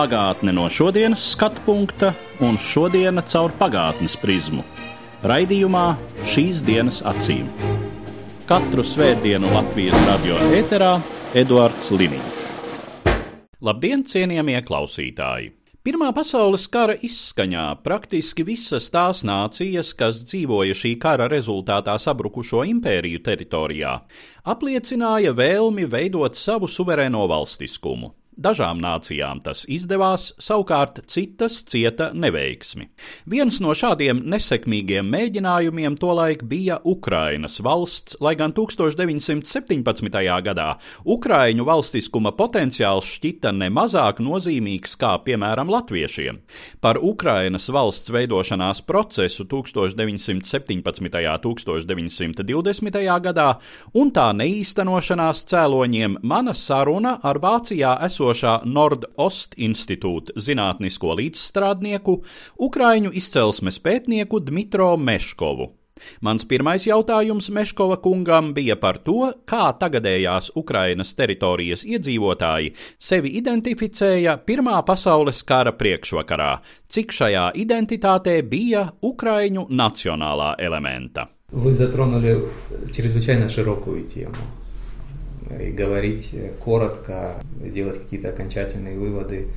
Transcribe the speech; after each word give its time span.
Pagātne 0.00 0.54
no 0.56 0.62
šodienas 0.72 1.20
skatu 1.34 1.60
punkta 1.66 2.14
un 2.40 2.54
šodienas 2.56 3.26
caur 3.34 3.52
pagātnes 3.58 4.14
prizmu. 4.16 4.62
Raidījumā 5.28 5.82
šīs 6.24 6.62
dienas 6.64 7.02
acīm. 7.04 7.50
Katru 8.48 8.80
svētdienu 8.80 9.50
Latvijas 9.52 10.00
radio 10.06 10.38
eterā 10.56 10.94
Eduards 11.36 11.90
Liniņš. 11.92 12.38
Labdien, 13.60 14.06
cienījamie 14.08 14.62
klausītāji! 14.64 15.50
Pirmā 15.84 16.08
pasaules 16.16 16.64
kara 16.72 16.94
izskaņā 16.96 17.66
praktiski 17.84 18.46
visas 18.48 18.88
tās 18.94 19.20
nācijas, 19.28 19.92
kas 20.00 20.22
dzīvoja 20.30 20.78
šī 20.80 20.94
kara 21.02 21.28
rezultātā 21.28 21.98
sabrukušo 22.00 22.64
impēriju 22.72 23.20
teritorijā, 23.28 23.98
apliecināja 24.48 25.36
vēlmi 25.36 25.84
veidot 25.92 26.40
savu 26.40 26.72
suverēno 26.72 27.26
valstiskumu. 27.28 28.14
Dažām 28.40 28.78
nācijām 28.80 29.42
tas 29.44 29.66
izdevās, 29.68 30.30
savukārt 30.40 31.02
citas 31.12 31.58
cieta 31.68 32.06
neveiksmi. 32.16 32.86
Viens 33.28 33.58
no 33.60 33.74
šādiem 33.76 34.22
nesekmīgiem 34.32 35.04
mēģinājumiem 35.12 35.98
tolaik 36.00 36.46
bija 36.48 36.78
Ukrainas 36.88 37.58
valsts, 37.60 38.16
lai 38.24 38.32
gan 38.40 38.54
1917. 38.56 40.16
gadā 40.46 40.68
Ukraiņu 41.04 41.66
valstiskuma 41.68 42.32
potenciāls 42.38 43.10
šķita 43.18 43.52
nemazāk 43.58 44.22
nozīmīgs 44.24 44.96
kā, 44.96 45.12
piemēram, 45.26 45.68
latviešiem. 45.76 46.40
Par 46.80 46.96
Ukrainas 46.96 47.68
valsts 47.68 48.08
veidošanās 48.08 48.80
procesu 48.88 49.44
1917. 49.52 50.80
un 50.80 51.60
1920. 51.60 53.04
gadā 53.28 53.50
un 54.00 54.16
tā 54.16 54.30
neīstenošanās 54.40 55.44
cēloņiem 55.52 56.22
mana 56.24 56.56
saruna 56.56 57.18
ar 57.20 57.36
Vācijā 57.44 57.98
esošo 58.08 58.29
esošā 58.29 58.57
Nordost 58.65 59.57
institūta 59.57 60.35
zinātnisko 60.39 61.15
līdzstrādnieku, 61.21 62.19
ukraiņu 62.67 63.15
izcelsmes 63.15 63.81
pētnieku 63.83 64.43
Dmitro 64.45 64.93
Meškovu. 64.97 65.71
Mans 66.27 66.43
pirmais 66.43 66.83
jautājums 66.87 67.47
Meškova 67.55 67.95
kungam 68.03 68.49
bija 68.55 68.75
par 68.79 68.97
to, 69.03 69.29
kā 69.47 69.69
tagadējās 69.79 70.51
Ukrainas 70.59 71.13
teritorijas 71.15 71.85
iedzīvotāji 71.87 72.73
sevi 72.99 73.31
identificēja 73.39 74.35
Pirmā 74.47 74.81
pasaules 74.87 75.39
kara 75.47 75.71
priekšvakarā, 75.79 76.51
cik 76.91 77.15
šajā 77.15 77.45
identitātē 77.63 78.35
bija 78.43 78.89
ukraiņu 79.01 79.69
nacionālā 79.71 80.55
elementa. 80.59 81.29
Вы 81.51 81.73
затронули 81.73 82.41
чрезвычайно 82.91 83.47
широкую 83.49 84.01
тему. 84.01 84.35
И 85.58 85.70
говорить 85.70 86.34
коротко, 86.60 87.34
делать 87.60 88.00
какие-то 88.02 88.28
окончательные 88.28 88.98
выводы 88.98 89.48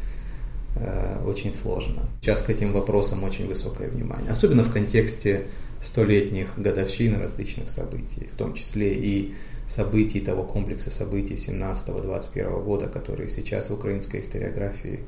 э, 0.75 1.23
очень 1.25 1.53
сложно. 1.53 2.03
Сейчас 2.21 2.41
к 2.41 2.49
этим 2.49 2.73
вопросам 2.73 3.23
очень 3.23 3.47
высокое 3.47 3.89
внимание, 3.89 4.31
особенно 4.31 4.63
в 4.63 4.71
контексте 4.71 5.47
столетних 5.81 6.57
годовщин 6.57 7.19
различных 7.19 7.69
событий, 7.69 8.29
в 8.33 8.37
том 8.37 8.53
числе 8.53 8.93
и 8.93 9.35
событий 9.67 10.19
того 10.19 10.43
комплекса 10.43 10.91
событий 10.91 11.35
17-21 11.35 12.63
года, 12.63 12.87
которые 12.87 13.29
сейчас 13.29 13.69
в 13.69 13.73
украинской 13.73 14.21
историографии 14.21 15.01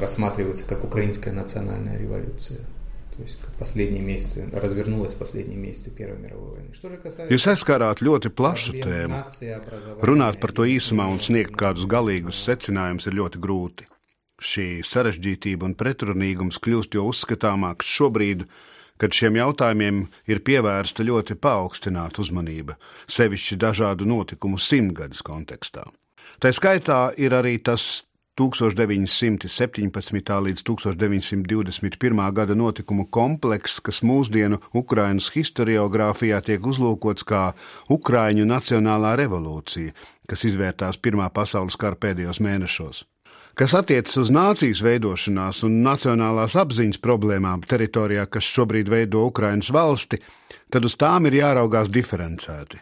рассматриваются 0.00 0.64
как 0.64 0.84
украинская 0.84 1.32
национальная 1.32 1.98
революция. 1.98 2.60
То 3.17 3.23
есть 3.23 3.39
последние 3.57 4.03
месяцы 4.03 4.47
развернулась 4.53 5.13
в 5.13 5.17
последние 5.17 5.57
месяцы 5.57 5.89
Первой 5.89 6.19
мировой 6.19 6.51
войны. 6.51 6.73
Что 6.73 6.89
же 6.89 6.97
касается... 6.97 7.33
Jūs 7.33 7.47
aizskārāt 7.49 8.03
ļoti 8.05 8.29
plašu 8.29 8.77
tēmu. 8.77 9.23
Runāt 10.05 10.37
par 10.37 10.53
to 10.53 10.67
īsumā 10.69 11.07
un 11.09 11.17
sniegt 11.17 11.57
kādus 11.57 11.87
galīgus 11.89 12.43
secinājumus 12.45 13.09
ir 13.09 13.17
ļoti 13.17 13.41
grūti. 13.41 13.87
Šī 14.37 14.67
sarežģītība 14.85 15.65
un 15.65 15.73
pretrunīgums 15.73 16.61
kļūst 16.61 16.93
jo 16.93 17.07
uzskatāmāks 17.09 17.89
šobrīd, 17.89 18.45
kad 19.01 19.13
šiem 19.13 19.41
jautājumiem 19.41 20.03
ir 20.29 20.43
pievērsta 20.45 21.01
ļoti 21.01 21.39
paaugstināta 21.41 22.21
uzmanība, 22.21 22.77
sevišķi 23.09 23.57
dažādu 23.57 24.05
notikumu 24.05 24.61
simtgades 24.61 25.25
kontekstā. 25.25 25.87
Tā 26.37 26.53
skaitā 26.53 27.15
ir 27.17 27.33
arī 27.33 27.57
tas 27.57 28.05
1917. 28.38 30.38
līdz 30.46 30.62
1921. 30.64 32.20
gada 32.32 32.54
notikumu 32.56 33.04
komplekss, 33.12 33.82
kas 33.84 34.00
mūsdienu 34.00 34.56
Ukrainas 34.72 35.28
historiografijā 35.34 36.38
tiek 36.40 36.64
uzlūkots 36.64 37.26
kā 37.28 37.42
Ukraiņu 37.92 38.46
nacionālā 38.48 39.12
revolūcija, 39.20 39.92
kas 40.28 40.46
izvērtās 40.48 40.96
Pirmā 40.96 41.28
pasaules 41.28 41.76
kara 41.76 41.98
pēdējos 42.00 42.40
mēnešos. 42.40 43.02
Kas 43.52 43.74
attiecas 43.76 44.16
uz 44.16 44.30
nācijas 44.32 44.80
veidošanās 44.80 45.60
un 45.68 45.82
nacionālās 45.84 46.56
apziņas 46.56 47.02
problēmām 47.04 47.66
teritorijā, 47.68 48.24
kas 48.32 48.48
šobrīd 48.48 48.88
veido 48.88 49.26
Ukrainas 49.28 49.68
valsti, 49.68 50.22
tad 50.72 50.88
uz 50.88 50.96
tām 50.96 51.28
ir 51.28 51.36
jāraugās 51.42 51.92
diferencēti 51.92 52.80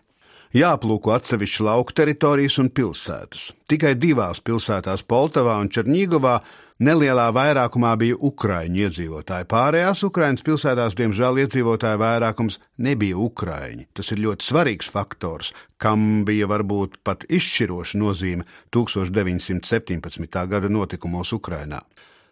jāaplūko 0.57 1.15
atsevišķi 1.15 1.67
lauku 1.67 1.95
teritorijas 1.97 2.59
un 2.63 2.71
pilsētas. 2.75 3.51
Tikai 3.71 3.95
divās 3.99 4.43
pilsētās, 4.43 5.05
Poltavā 5.07 5.57
un 5.63 5.71
Černīgovā, 5.71 6.41
nelielā 6.81 7.29
vairākumā 7.37 7.93
bija 8.01 8.19
ukrāņu 8.31 8.85
iedzīvotāji. 8.87 9.49
Pārējās 9.51 10.05
Ukraiņas 10.09 10.47
pilsētās, 10.47 10.97
diemžēl, 10.99 11.43
iedzīvotāju 11.45 12.01
vairākums 12.01 12.61
nebija 12.83 13.19
ukrāņi. 13.21 13.89
Tas 13.95 14.13
ir 14.15 14.23
ļoti 14.27 14.49
svarīgs 14.49 14.91
faktors, 14.93 15.53
kam 15.81 16.25
bija 16.29 16.49
varbūt 16.51 17.01
pat 17.07 17.27
izšķiroša 17.29 18.01
nozīme 18.01 18.47
1917. 18.75 20.47
gada 20.55 20.73
notikumos 20.73 21.35
Ukrainā. 21.37 21.85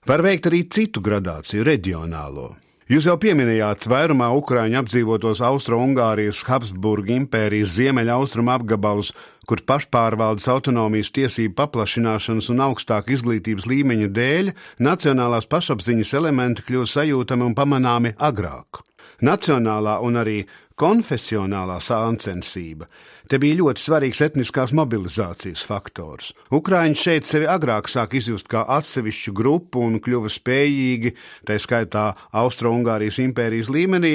Var 0.09 0.25
veikt 0.25 0.49
arī 0.49 0.65
citu 0.73 1.03
gradāciju, 1.05 1.67
reģionālo. 1.69 2.55
Jūs 2.89 3.05
jau 3.05 3.19
pieminējāt 3.21 3.85
vairumā 3.85 4.31
Ukrāņu 4.33 4.79
apdzīvotos 4.81 5.43
Austro-Ungārijas 5.45 6.39
Habsburgu 6.49 7.13
impērijas 7.19 7.75
ziemeļaustrumu 7.77 8.55
apgabalus, 8.55 9.11
kur 9.45 9.61
pašpārvaldes 9.69 10.49
autonomijas 10.49 11.13
tiesību 11.13 11.53
paplašināšanas 11.61 12.49
un 12.49 12.65
augstāka 12.71 13.13
izglītības 13.13 13.69
līmeņa 13.69 14.09
dēļ 14.17 14.53
nacionālās 14.89 15.53
pašapziņas 15.53 16.17
elementi 16.17 16.65
kļūst 16.65 16.97
sajūtami 17.03 17.51
un 17.51 17.59
pamanāmi 17.61 18.17
agrāk. 18.17 18.88
Nacionālā 19.25 19.99
un 20.07 20.19
arī 20.21 20.43
konfesionālā 20.79 21.79
sāncensība. 21.83 22.87
Te 23.29 23.41
bija 23.43 23.59
ļoti 23.59 23.83
svarīgs 23.83 24.23
etniskās 24.25 24.73
mobilizācijas 24.77 25.65
faktors. 25.67 26.31
Ukrāņi 26.55 27.01
šeit 27.03 27.27
sevi 27.29 27.49
agrāk 27.51 27.91
sāk 27.91 28.15
izjust 28.19 28.49
kā 28.49 28.63
atsevišķu 28.79 29.35
grupu 29.37 29.83
un 29.85 29.99
kļuva 30.05 30.31
spējīgi, 30.33 31.15
tā 31.45 31.59
skaitā 31.59 32.13
Austro-Ungārijas 32.39 33.19
impērijas 33.25 33.73
līmenī, 33.75 34.15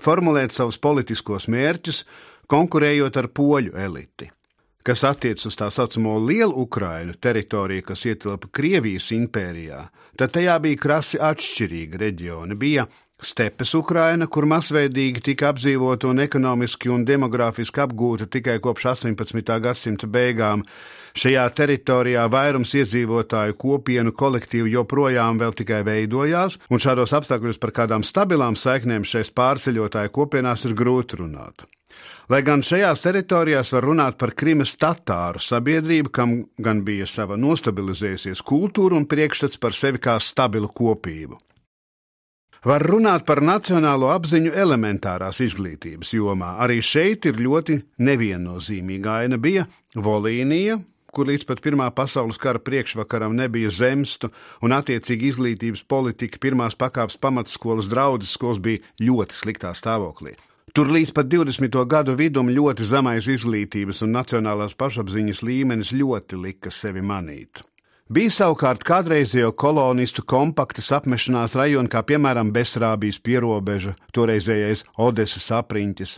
formulēt 0.00 0.54
savus 0.54 0.78
politiskos 0.78 1.48
mērķus, 1.50 2.04
konkurējot 2.50 3.20
ar 3.20 3.30
poļu 3.34 3.76
eliti. 3.84 4.30
Kas 4.84 5.00
attiecas 5.08 5.48
uz 5.48 5.54
tā 5.56 5.70
saucamo 5.72 6.18
lielu 6.20 6.52
Ukrainu 6.60 7.14
teritoriju, 7.16 7.86
kas 7.88 8.02
ietilpa 8.04 8.50
Krievijas 8.52 9.06
impērijā, 9.16 9.78
tad 10.20 10.34
tajā 10.36 10.58
bija 10.60 10.80
krasi 10.82 11.20
atšķirīgi 11.24 12.00
reģioni. 12.02 12.58
Bija 12.60 12.84
Stepes 13.22 13.70
Ukraina, 13.78 14.26
kur 14.26 14.44
masveidīgi 14.50 15.22
tika 15.28 15.52
apdzīvota 15.52 16.08
un 16.10 16.20
ekonomiski 16.24 16.90
un 16.90 17.04
demogrāfiski 17.06 17.84
apgūta 17.84 18.26
tikai 18.26 18.58
kopš 18.62 18.88
18. 18.90 19.54
gadsimta 19.62 20.08
beigām. 20.10 20.64
Šajā 21.14 21.44
teritorijā 21.54 22.24
vairums 22.26 22.74
iedzīvotāju 22.74 23.54
kopienu 23.54 24.12
kolektīvu 24.18 24.72
joprojām 24.72 25.38
vēl 25.38 25.54
tikai 25.54 25.84
veidojās, 25.86 26.58
un 26.68 26.82
šādos 26.82 27.14
apstākļos 27.14 27.62
par 27.62 27.72
kādām 27.78 28.02
stabilām 28.02 28.58
saiknēm 28.58 29.06
šais 29.06 29.30
pārceļotāju 29.30 30.10
kopienās 30.10 30.66
ir 30.66 30.74
grūti 30.74 31.22
runāt. 31.22 31.68
Lai 32.28 32.42
gan 32.42 32.66
šajās 32.66 33.04
teritorijās 33.04 33.70
var 33.76 33.86
runāt 33.86 34.18
par 34.18 34.34
Krimas 34.34 34.74
tatāru 34.80 35.38
sabiedrību, 35.38 36.10
kam 36.10 36.36
gan 36.58 36.82
bija 36.82 37.06
sava 37.06 37.38
nostabilizējusies 37.38 38.42
kultūra 38.42 38.98
un 38.98 39.06
priekšstats 39.06 39.60
par 39.62 39.76
sevi 39.76 40.02
kā 40.02 40.18
stabilu 40.18 40.72
kopību. 40.72 41.38
Var 42.64 42.80
runāt 42.80 43.26
par 43.28 43.42
nacionālo 43.44 44.08
apziņu 44.08 44.54
elementārās 44.56 45.42
izglītības 45.44 46.14
jomā. 46.16 46.54
Arī 46.64 46.78
šeit 46.80 47.26
ir 47.28 47.36
ļoti 47.44 47.76
neviennozīmīga 48.00 49.18
aina 49.20 49.36
bija 49.36 49.66
Volīnija, 49.92 50.78
kur 51.12 51.28
līdz 51.28 51.44
pat 51.50 51.60
Pirmā 51.60 51.90
pasaules 51.92 52.40
kara 52.40 52.62
priekšvakaram 52.64 53.36
nebija 53.36 53.68
zemstu, 53.68 54.30
un 54.64 54.72
attiecīgi 54.72 55.28
izglītības 55.34 55.84
politika 55.84 56.40
pirmās 56.40 56.72
pakāpes 56.80 57.20
pamatskolas 57.20 57.90
draudzes 57.92 58.32
skolas 58.38 58.62
bija 58.64 58.80
ļoti 59.10 59.36
sliktā 59.42 59.74
stāvoklī. 59.76 60.32
Tur 60.72 60.88
līdz 60.88 61.12
pat 61.14 61.28
20. 61.28 61.76
gadu 61.84 62.16
vidum 62.16 62.48
ļoti 62.48 62.88
zemais 62.88 63.28
izglītības 63.28 64.00
un 64.08 64.16
nacionālās 64.16 64.72
pašapziņas 64.74 65.44
līmenis 65.44 65.92
ļoti 65.92 66.40
lika 66.48 66.72
sevi 66.72 67.04
manīt. 67.04 67.60
Bija 68.12 68.28
savukārt 68.36 68.82
kādreizējo 68.84 69.54
kolonistu 69.56 70.20
kompaktas 70.28 70.90
apmešanās 70.92 71.54
rajoni, 71.56 71.88
kā 71.88 72.02
piemēram 72.04 72.50
Besrābijas 72.52 73.16
pierobeža, 73.24 73.94
toreizējais 74.12 74.82
Odesas 75.00 75.46
apriņķis, 75.56 76.12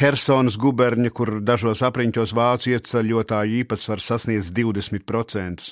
Helsonas 0.00 0.56
guberņa, 0.58 1.12
kur 1.14 1.36
dažos 1.38 1.84
apriņķos 1.86 2.34
vācu 2.34 2.72
ieceļotāju 2.74 3.60
īpatsvars 3.60 4.10
sasniedz 4.10 4.50
20%. 4.56 5.70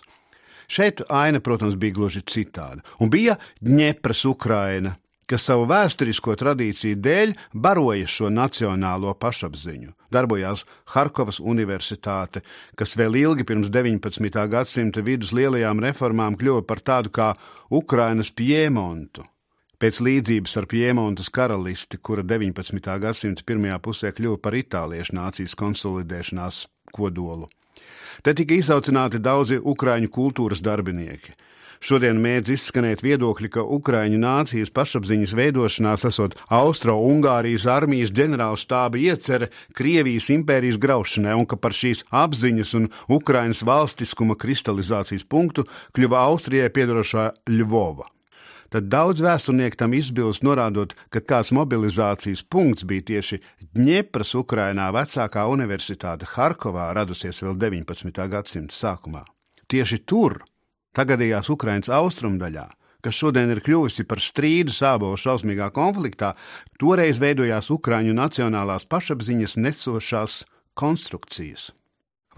Šeit 0.70 1.02
aina, 1.10 1.42
protams, 1.42 1.74
bija 1.74 1.96
gluži 1.96 2.22
citāda, 2.22 2.86
un 3.02 3.10
bija 3.10 3.34
Dņepras 3.58 4.22
Ukraina, 4.30 4.94
kas 5.28 5.44
savu 5.48 5.66
vēsturisko 5.68 6.34
tradīciju 6.40 6.98
dēļ 7.04 7.34
baroja 7.52 8.08
šo 8.08 8.30
nacionālo 8.32 9.12
pašapziņu. 9.20 9.92
Darbojās 10.12 10.64
Harkovas 10.94 11.38
Universitāte, 11.40 12.42
kas 12.78 12.96
vēl 12.96 13.18
ilgi 13.20 13.44
pirms 13.48 13.68
19. 13.74 14.44
gadsimta 14.48 15.04
vidus 15.04 15.34
lielajām 15.36 15.82
reformām 15.84 16.38
kļuva 16.40 16.64
par 16.64 16.80
tādu 16.80 17.12
kā 17.12 17.34
Ukrainas 17.68 18.32
Piemontu. 18.32 19.26
Pēc 19.78 20.00
līdzības 20.02 20.56
ar 20.58 20.66
Piemontas 20.66 21.28
karalisti, 21.30 22.00
kura 22.02 22.24
19. 22.26 22.88
gadsimta 22.98 23.44
pirmajā 23.46 23.76
pusē 23.84 24.10
kļuva 24.16 24.40
par 24.42 24.56
itāliešu 24.58 25.14
nācijas 25.14 25.54
konsolidēšanās 25.60 26.64
kodolu. 26.96 27.46
Te 28.26 28.34
tika 28.34 28.56
izaucināti 28.58 29.20
daudzi 29.22 29.60
ukraiņu 29.62 30.10
kultūras 30.10 30.64
darbinieki. 30.64 31.36
Šodien 31.78 32.18
mēdz 32.18 32.52
izskanēt 32.56 33.04
viedokļi, 33.06 33.50
ka 33.54 33.62
Ukraiņu 33.62 34.18
nācijas 34.18 34.72
pašapziņas 34.74 35.34
veidošanās 35.38 36.06
esot 36.08 36.34
Austro-Ungārijas 36.50 37.68
armijas 37.70 38.12
ģenerāla 38.16 38.58
štāba 38.58 38.98
iecerē 38.98 39.50
Krievijas 39.78 40.28
impērijas 40.34 40.80
graušanai, 40.82 41.36
un 41.38 41.46
ka 41.46 41.56
par 41.60 41.76
šīs 41.76 42.04
apziņas 42.10 42.74
un 42.80 42.90
Ukraiņas 43.20 43.64
valstiskuma 43.68 44.34
kristalizācijas 44.38 45.26
punktu 45.28 45.68
kļuva 45.94 46.26
Austrijai 46.28 46.70
piedarošā 46.74 47.30
Ļuvova 47.54 48.10
tad 48.72 48.88
daudz 48.92 49.22
vēsturnieku 49.24 49.78
tam 49.80 49.94
izbilst, 49.96 50.44
norādot, 50.44 50.94
ka 51.12 51.22
kāds 51.24 51.52
mobilizācijas 51.56 52.44
punkts 52.52 52.84
bija 52.88 53.06
tieši 53.12 53.40
Dņepras 53.76 54.34
Ukrainā 54.38 54.90
vecākā 54.94 55.46
universitāte 55.48 56.28
Harkovā, 56.34 56.90
radusies 56.96 57.40
vēl 57.44 57.56
19. 57.60 58.28
gadsimta 58.28 58.76
sākumā. 58.76 59.24
Tieši 59.68 60.02
tur 60.04 60.42
tagadējās 60.98 61.48
Ukrainas 61.54 61.90
austrumdaļā, 61.94 62.66
kas 63.04 63.14
šodien 63.14 63.54
ir 63.54 63.62
kļuvusi 63.62 64.06
par 64.08 64.22
strīdu 64.22 64.74
sābolu 64.74 65.18
šausmīgā 65.20 65.70
konfliktā, 65.74 66.34
toreiz 66.80 67.22
veidojās 67.22 67.70
Ukraiņu 67.74 68.16
nacionālās 68.18 68.88
pašapziņas 68.90 69.58
nesošās 69.62 70.42
konstrukcijas. 70.78 71.70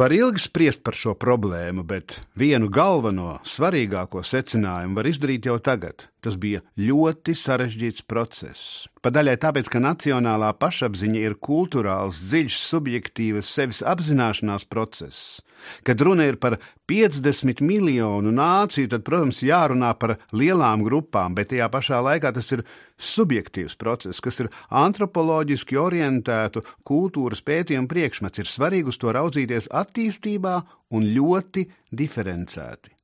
Var 0.01 0.15
ilgi 0.17 0.41
spriest 0.41 0.81
par 0.81 0.97
šo 0.97 1.13
problēmu, 1.21 1.83
bet 1.85 2.15
vienu 2.41 2.71
galveno, 2.73 3.35
svarīgāko 3.45 4.23
secinājumu 4.25 4.97
var 4.97 5.09
izdarīt 5.11 5.49
jau 5.51 5.59
tagad. 5.61 6.07
Tas 6.21 6.37
bija 6.37 6.61
ļoti 6.77 7.35
sarežģīts 7.39 8.05
process. 8.09 8.87
Padaļai 9.01 9.39
tāpēc, 9.41 9.71
ka 9.73 9.81
nacionālā 9.81 10.51
pašapziņa 10.61 11.23
ir 11.25 11.39
kultūrāls, 11.41 12.19
dziļš, 12.29 12.59
subjektīvs 12.67 13.53
sevis 13.57 13.81
apzināšanās 13.81 14.67
process. 14.69 15.41
Kad 15.85 16.01
runa 16.05 16.27
ir 16.29 16.37
par 16.41 16.59
50 16.89 17.63
miljonu 17.65 18.33
nāciju, 18.35 18.91
tad, 18.93 19.05
protams, 19.07 19.43
jārunā 19.45 19.95
par 20.01 20.17
lielām 20.37 20.85
grupām, 20.85 21.37
bet 21.37 21.53
tajā 21.53 21.69
pašā 21.73 22.01
laikā 22.05 22.33
tas 22.37 22.53
ir 22.57 22.65
subjektīvs 23.01 23.77
process, 23.81 24.21
kas 24.21 24.43
ir 24.45 24.53
antropoloģiski 24.69 25.81
orientētu 25.81 26.65
kultūras 26.85 27.45
pētījumu 27.47 27.89
priekšmets. 27.89 28.45
Ir 28.45 28.53
svarīgi 28.53 28.93
uz 28.93 29.01
to 29.01 29.17
raudzīties 29.17 29.73
attīstībā 29.73 30.57
un 30.97 31.13
ļoti 31.17 31.69
diferencēti. 31.97 33.00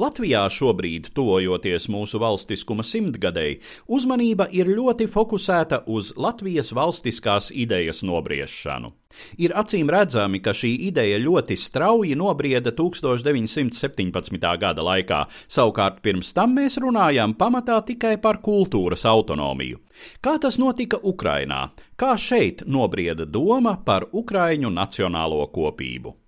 Latvijā 0.00 0.46
šobrīd, 0.48 1.10
tuvojoties 1.12 1.88
mūsu 1.92 2.20
valstiskuma 2.22 2.84
simtgadēji, 2.86 3.58
uzmanība 3.92 4.46
ir 4.56 4.70
ļoti 4.70 5.08
fokusēta 5.10 5.82
uz 5.92 6.14
Latvijas 6.16 6.70
valstiskās 6.72 7.50
idejas 7.52 8.00
nobriešanu. 8.06 8.94
Ir 9.42 9.52
acīm 9.60 9.90
redzami, 9.92 10.40
ka 10.40 10.54
šī 10.56 10.70
ideja 10.86 11.18
ļoti 11.20 11.58
strauji 11.58 12.14
nobrieda 12.16 12.72
1917. 12.78 14.48
gada 14.62 14.86
laikā, 14.86 15.20
savukārt 15.50 16.00
pirms 16.06 16.32
tam 16.38 16.54
mēs 16.56 16.78
runājām 16.80 17.34
pamatā 17.36 17.82
tikai 17.90 18.14
par 18.22 18.40
kultūras 18.40 19.04
autonomiju. 19.10 19.82
Kā 20.24 20.38
tas 20.40 20.56
notika 20.62 21.02
Ukrainā? 21.02 21.66
Kā 21.98 22.14
šeit 22.16 22.64
nobrieda 22.64 23.28
doma 23.28 23.76
par 23.84 24.08
Ukraiņu 24.14 24.72
nacionālo 24.72 25.44
kopību? 25.52 26.19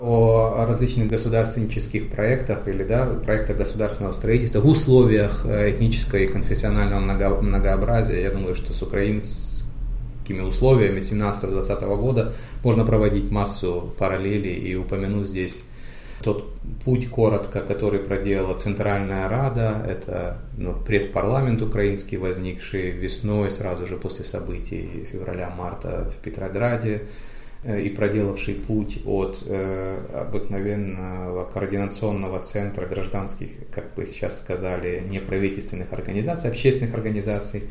О 0.00 0.64
различных 0.66 1.08
государственнических 1.08 2.08
проектах 2.08 2.66
или 2.66 2.82
да, 2.84 3.04
проектах 3.06 3.58
государственного 3.58 4.14
строительства 4.14 4.60
в 4.60 4.66
условиях 4.66 5.44
этнического 5.44 6.20
и 6.20 6.26
конфессионального 6.26 7.00
много, 7.00 7.28
многообразия. 7.42 8.22
Я 8.22 8.30
думаю, 8.30 8.54
что 8.54 8.72
с 8.72 8.80
украинскими 8.80 10.40
условиями 10.40 11.00
17-20 11.00 11.96
года 11.98 12.32
можно 12.64 12.86
проводить 12.86 13.30
массу 13.30 13.92
параллелей. 13.98 14.54
И 14.54 14.74
упомянуть 14.74 15.28
здесь 15.28 15.64
тот 16.22 16.50
путь 16.84 17.10
коротко, 17.10 17.60
который 17.60 18.00
проделала 18.00 18.56
Центральная 18.56 19.28
Рада, 19.28 19.84
это 19.86 20.38
ну, 20.56 20.72
предпарламент 20.74 21.60
украинский, 21.60 22.16
возникший 22.16 22.90
весной, 22.90 23.50
сразу 23.50 23.86
же 23.86 23.98
после 23.98 24.24
событий 24.24 25.06
февраля-марта 25.12 26.10
в 26.10 26.22
Петрограде, 26.22 27.02
Э, 27.02 27.06
и 27.65 27.89
проделавший 27.89 28.53
путь 28.53 28.99
от 29.05 29.43
э, 29.47 29.97
обыкновенного 30.13 31.45
координационного 31.45 32.39
центра 32.39 32.85
гражданских, 32.85 33.49
как 33.71 33.95
бы 33.95 34.05
сейчас 34.05 34.39
сказали, 34.39 35.03
неправительственных 35.09 35.91
организаций, 35.91 36.51
общественных 36.51 36.93
организаций, 36.93 37.63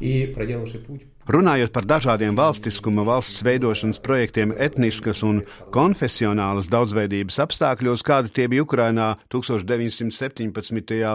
и 0.00 0.26
проделавший 0.34 0.80
путь. 0.80 1.02
Runājot 1.28 1.72
par 1.72 1.84
dažādiem 1.84 2.32
valstiskuma 2.32 3.04
valsts 3.04 3.42
veidošanas 3.44 4.00
projektiem 4.00 4.54
etniskas 4.56 5.20
un 5.22 5.42
konfesionālas 5.74 6.70
daudzveidības 6.72 7.36
apstākļos, 7.44 8.04
kādi 8.06 8.32
tie 8.32 8.46
bija 8.48 8.64
Ukrainā 8.64 9.10
1917. 9.28 10.48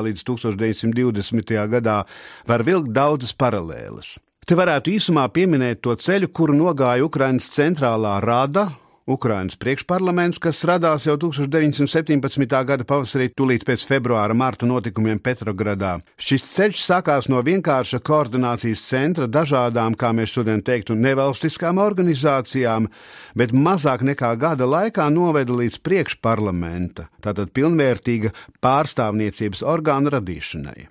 līdz 0.06 0.22
1920. 0.22 1.58
gadā, 1.66 2.04
var 2.46 2.62
vilkt 2.62 2.94
daudzas 2.94 3.34
paralēles. 3.34 4.20
Te 4.49 4.57
varētu 4.57 4.95
īsumā 4.97 5.27
pieminēt 5.29 5.83
to 5.85 5.93
ceļu, 5.93 6.31
kuru 6.33 6.55
nogāja 6.57 7.05
Ukrainas 7.05 7.51
centrālā 7.53 8.15
rada, 8.25 8.71
Ukrainas 9.05 9.59
priekšparlaments, 9.61 10.41
kas 10.41 10.63
radās 10.65 11.05
jau 11.05 11.19
1917. 11.21 12.57
gada 12.71 12.87
pavasarī, 12.89 13.27
tūlīt 13.37 13.69
pēc 13.69 13.85
februāra 13.91 14.33
marta 14.33 14.65
notikumiem 14.65 15.21
Petrogradā. 15.21 15.99
Šis 16.17 16.49
ceļš 16.55 16.81
sākās 16.81 17.29
no 17.29 17.45
vienkārša 17.45 18.01
koordinācijas 18.01 18.89
centra 18.89 19.29
dažādām, 19.29 19.93
kā 20.01 20.17
mēs 20.17 20.33
šodien 20.33 20.65
teiktu, 20.65 20.97
nevalstiskām 20.97 21.85
organizācijām, 21.85 22.89
bet 23.37 23.53
mazāk 23.53 24.09
nekā 24.15 24.33
gada 24.41 24.65
laikā 24.65 25.13
noveda 25.13 25.61
līdz 25.61 25.83
priekšparlamenta, 25.85 27.11
tātad 27.21 27.53
pilnvērtīga 27.53 28.33
pārstāvniecības 28.65 29.69
orgāna 29.77 30.17
radīšanai. 30.17 30.89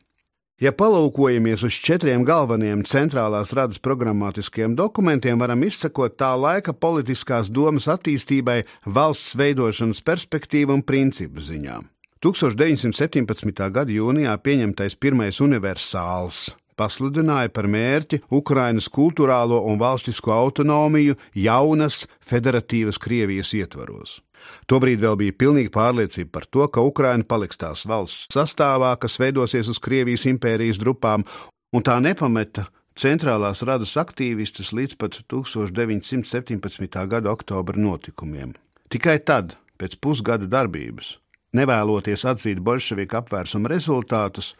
Ja 0.58 0.72
palūkojamies 0.74 1.62
uz 1.68 1.76
četriem 1.86 2.24
galvenajiem 2.26 2.80
centrālās 2.90 3.52
radas 3.54 3.78
programmatiskiem 3.78 4.74
dokumentiem, 4.74 5.38
varam 5.38 5.62
izsekot 5.68 6.16
tā 6.18 6.32
laika 6.34 6.74
politiskās 6.74 7.52
domas 7.54 7.86
attīstībai 7.94 8.64
valsts 8.90 9.38
veidošanas 9.38 10.02
perspektīvu 10.02 10.74
un 10.80 10.82
principu 10.82 11.46
ziņā. 11.46 11.78
1917. 12.26 13.54
gada 13.70 13.94
jūnijā 13.94 14.34
pieņemtais 14.42 14.98
pirmais 14.98 15.38
universāls 15.46 16.48
pasludināja 16.78 17.54
par 17.54 17.70
mērķi 17.70 18.24
Ukrainas 18.34 18.90
kultūrālo 18.90 19.62
un 19.70 19.78
valstisko 19.82 20.34
autonomiju 20.34 21.18
jaunas 21.38 22.06
federatīvas 22.26 22.98
Krievijas 23.02 23.54
ietvaros. 23.58 24.24
Tobrīd 24.70 25.02
vēl 25.04 25.18
bija 25.20 25.36
pilnīga 25.44 25.74
pārliecība 25.76 26.32
par 26.40 26.48
to, 26.52 26.66
ka 26.68 26.84
Ukraina 26.86 27.28
paliks 27.28 27.60
tās 27.60 27.86
valsts 27.90 28.34
sastāvā, 28.36 28.96
kas 29.02 29.20
veidosies 29.22 29.70
uz 29.72 29.80
Krievijas 29.84 30.28
impērijas 30.30 30.80
drupām, 30.82 31.26
un 31.74 31.86
tā 31.86 31.98
nepameta 32.04 32.68
centrālās 32.98 33.62
radas 33.68 33.94
aktīvistus 34.00 34.74
līdz 34.74 34.98
pat 35.00 35.22
1917. 35.30 37.08
gada 37.08 37.32
oktobra 37.32 37.78
notikumiem. 37.80 38.56
Tikai 38.90 39.20
tad, 39.26 39.58
pēc 39.78 39.98
pusgada 40.02 40.48
darbības, 40.50 41.18
nevēloties 41.58 42.26
atzīt 42.28 42.62
bolševiku 42.64 43.22
apvērsuma 43.22 43.70
rezultātus, 43.72 44.56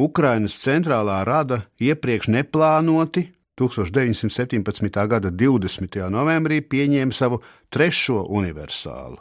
Ukrainas 0.00 0.56
centrālā 0.60 1.20
rada 1.28 1.62
iepriekš 1.80 2.30
neplānoti 2.32 3.28
1917. 3.62 5.06
gada 5.06 5.30
20. 5.30 5.98
novembrī 6.10 6.60
pieņēma 6.66 7.14
savu 7.14 7.38
trešo 7.70 8.24
universālu, 8.26 9.20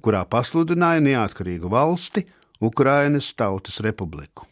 kurā 0.00 0.24
pasludināja 0.24 1.04
neatkarīgu 1.04 1.68
valsti 1.72 2.24
Ukrainas 2.64 3.34
Tautas 3.36 3.82
Republiku. 3.84 4.46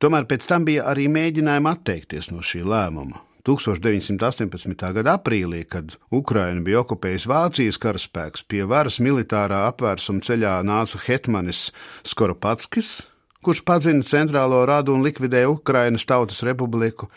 Tomēr 0.00 0.26
pēc 0.28 0.46
tam 0.48 0.64
bija 0.68 0.86
arī 0.92 1.08
mēģinājumi 1.12 1.68
atteikties 1.72 2.30
no 2.32 2.44
šī 2.44 2.62
lēmuma. 2.64 3.20
1918. 3.48 4.92
gada 4.96 5.14
aprīlī, 5.16 5.62
kad 5.64 5.94
Ukraina 6.12 6.60
bija 6.64 6.82
okupējusi 6.82 7.30
Vācijas 7.30 7.80
karaspēks, 7.80 8.44
pie 8.44 8.66
varas 8.68 9.00
militārā 9.00 9.62
apvērsuma 9.70 10.20
ceļā 10.24 10.58
nāca 10.68 11.00
Hetmanis 11.06 11.70
Skoropatskis, 12.04 12.92
kurš 13.40 13.64
padzina 13.64 14.04
centrālo 14.04 14.60
radu 14.68 14.92
un 14.96 15.04
likvidēja 15.06 15.48
Ukrainas 15.52 16.04
Tautas 16.08 16.44
Republiku. 16.44 17.08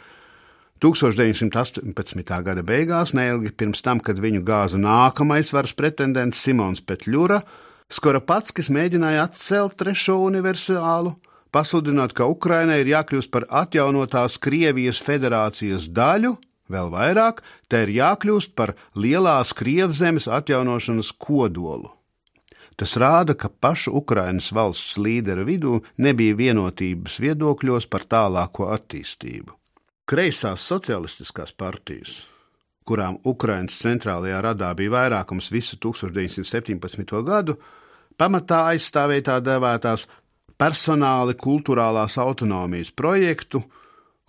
1918. 0.83 2.43
gada 2.43 2.63
beigās, 2.67 3.13
neilgi 3.15 3.53
pirms 3.55 3.79
tam, 3.85 4.01
kad 4.03 4.19
viņu 4.19 4.43
gāza 4.43 4.79
nākamais 4.81 5.53
varas 5.55 5.71
pretendents 5.77 6.41
Simons 6.43 6.83
Petļura, 6.83 7.39
Skoropatskis 7.93 8.71
mēģināja 8.73 9.27
atcelt 9.27 9.77
trešo 9.79 10.17
universālu 10.25 11.13
pasludināt, 11.53 12.15
ka 12.17 12.27
Ukrainai 12.27 12.81
ir 12.81 12.91
jākļūst 12.95 13.31
par 13.31 13.45
atjaunotās 13.63 14.39
Krievijas 14.41 14.99
federācijas 15.05 15.87
daļu, 15.93 16.35
vēl 16.73 16.91
vairāk, 16.91 17.43
tai 17.69 17.85
ir 17.85 17.95
jākļūst 17.99 18.55
par 18.57 18.73
lielās 18.97 19.53
Krievzemes 19.55 20.27
atjaunošanas 20.27 21.13
kodolu. 21.21 21.93
Tas 22.75 22.97
rāda, 22.97 23.37
ka 23.37 23.51
pašu 23.53 23.93
Ukrainas 24.01 24.49
valsts 24.51 24.97
līderu 24.97 25.45
vidū 25.45 25.79
nebija 26.01 26.35
vienotības 26.39 27.19
viedokļos 27.21 27.85
par 27.85 28.07
tālāko 28.09 28.73
attīstību. 28.73 29.53
Kreisās 30.03 30.65
socialistiskās 30.67 31.53
partijas, 31.55 32.17
kurām 32.83 33.22
Ukrainas 33.24 33.77
centrālajā 33.79 34.41
radā 34.43 34.74
bija 34.75 34.91
vairākums 34.91 35.48
visu 35.48 35.77
1917. 35.79 37.13
gadu, 37.24 37.55
pamatā 38.19 38.65
aizstāvēja 38.74 39.24
tā 39.29 39.38
dēvētās 39.45 40.03
personāli 40.60 41.38
kultūrālās 41.39 42.17
autonomijas 42.19 42.91
projektu, 42.91 43.63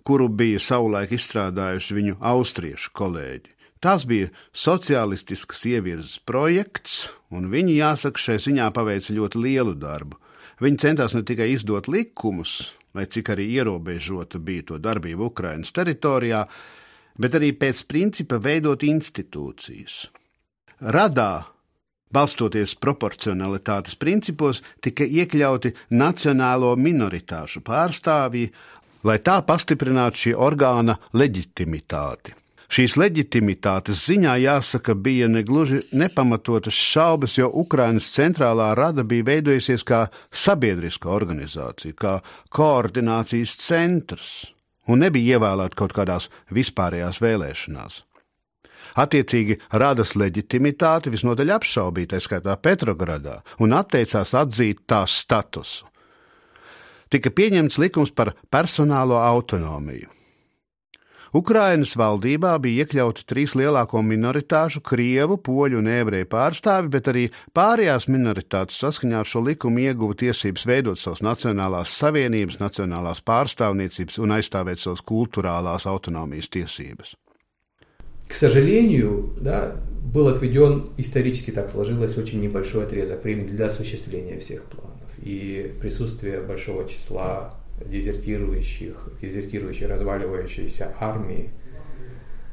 kuru 0.06 0.28
bija 0.30 0.62
savulaik 0.62 1.16
izstrādājuši 1.18 1.98
viņu 1.98 2.16
austriešu 2.22 2.94
kolēģi. 2.94 3.50
Tas 3.82 4.06
bija 4.06 4.30
sociālistisks 4.54 5.66
ievirzes 5.72 6.22
projekts, 6.22 7.08
un 7.34 7.50
viņi, 7.50 7.80
jāsaka, 7.80 8.22
šai 8.28 8.38
ziņā 8.46 8.70
paveica 8.78 9.18
ļoti 9.18 9.42
lielu 9.42 9.74
darbu. 9.74 10.22
Viņi 10.62 10.82
centās 10.86 11.18
ne 11.18 11.26
tikai 11.26 11.50
izdot 11.50 11.90
likumus, 11.90 12.70
lai 12.94 13.06
cik 13.06 13.32
arī 13.34 13.48
ierobežota 13.58 14.38
bija 14.38 14.68
to 14.70 14.78
darbība 14.78 15.26
Ukrainas 15.26 15.72
teritorijā, 15.74 16.44
bet 17.18 17.34
arī 17.38 17.52
pēc 17.58 17.82
principa 17.90 18.38
veidot 18.42 18.82
institūcijas. 18.86 20.04
Radā 20.94 21.54
balstoties 22.14 22.76
proporcionalitātes 22.78 23.98
principos, 23.98 24.62
tika 24.80 25.04
iekļauti 25.04 25.74
nacionālo 25.98 26.74
minoritāšu 26.78 27.64
pārstāvji, 27.66 28.52
lai 29.04 29.18
tā 29.18 29.40
pastiprinātu 29.46 30.26
šī 30.26 30.38
orgāna 30.48 30.98
leģitimitāti. 31.12 32.43
Šīs 32.74 32.96
leģitimitātes 32.98 34.00
ziņā 34.08 34.32
jāsaka, 34.42 34.96
bija 34.98 35.28
negluži 35.30 35.76
nepamatotas 35.94 36.74
šaubas, 36.74 37.36
jo 37.38 37.46
Ukrainas 37.62 38.08
centrālā 38.10 38.72
rada 38.74 39.04
bija 39.06 39.28
veidojusies 39.28 39.84
kā 39.86 40.00
sabiedriska 40.34 41.12
organizācija, 41.14 41.94
kā 41.94 42.14
koordinācijas 42.50 43.52
centrs, 43.62 44.32
un 44.90 45.04
nebija 45.04 45.36
ievēlēta 45.36 45.78
kaut 45.78 45.94
kādās 45.94 46.26
vispārējās 46.56 47.22
vēlēšanās. 47.22 48.00
Attiecīgi 49.04 49.60
radas 49.84 50.16
leģitimitāti 50.18 51.14
visnotaļ 51.14 51.54
apšaubīt, 51.60 52.16
skaitā 52.26 52.58
Petrogradā, 52.58 53.36
un 53.62 53.78
atteicās 53.78 54.34
atzīt 54.40 54.82
tās 54.90 55.20
statusu. 55.22 55.86
Tika 57.06 57.30
pieņemts 57.30 57.78
likums 57.78 58.10
par 58.10 58.34
personālo 58.50 59.22
autonomiju. 59.22 60.23
Ukrainas 61.33 61.93
valdībā 61.93 62.55
bija 62.57 62.83
iekļauti 62.83 63.25
trīs 63.29 63.53
lielāko 63.53 64.01
minoritāšu - 64.01 64.89
krievu, 64.89 65.37
poļu 65.37 65.77
un 65.77 65.87
ebreju 65.87 66.25
pārstāvi, 66.25 66.89
bet 66.89 67.05
arī 67.11 67.29
pārējās 67.53 68.09
minoritātes 68.09 68.79
saskaņā 68.81 69.19
ar 69.19 69.25
šo 69.25 69.43
likumu 69.45 69.79
ieguva 69.79 70.15
tiesības 70.15 70.65
veidot 70.65 70.97
savas 70.97 71.21
nacionālās 71.21 71.93
savienības, 72.01 72.57
nacionālās 72.57 73.21
pārstāvniecības 73.21 74.17
un 74.17 74.29
aizstāvēt 74.29 74.79
savas 74.79 75.01
kultūrālās 75.01 75.85
autonomijas 75.85 76.49
tiesības. 76.49 77.15
К 78.27 78.33
сожалению, 78.33 79.33
да, 79.41 79.75
был 80.13 80.27
отведен, 80.27 80.91
исторически 80.97 81.51
так 81.51 81.69
сложилось, 81.69 82.17
очень 82.17 82.41
небольшой 82.41 82.85
отрезок 82.85 83.23
времени 83.23 83.47
для 83.47 83.67
осуществления 83.67 84.39
всех 84.39 84.63
планов. 84.63 85.11
И 85.21 85.75
присутствие 85.81 86.41
большого 86.41 86.87
числа 86.87 87.55
дезертирующих, 87.86 88.96
дезертирующей, 89.20 89.86
разваливающейся 89.86 90.94
армии, 91.00 91.50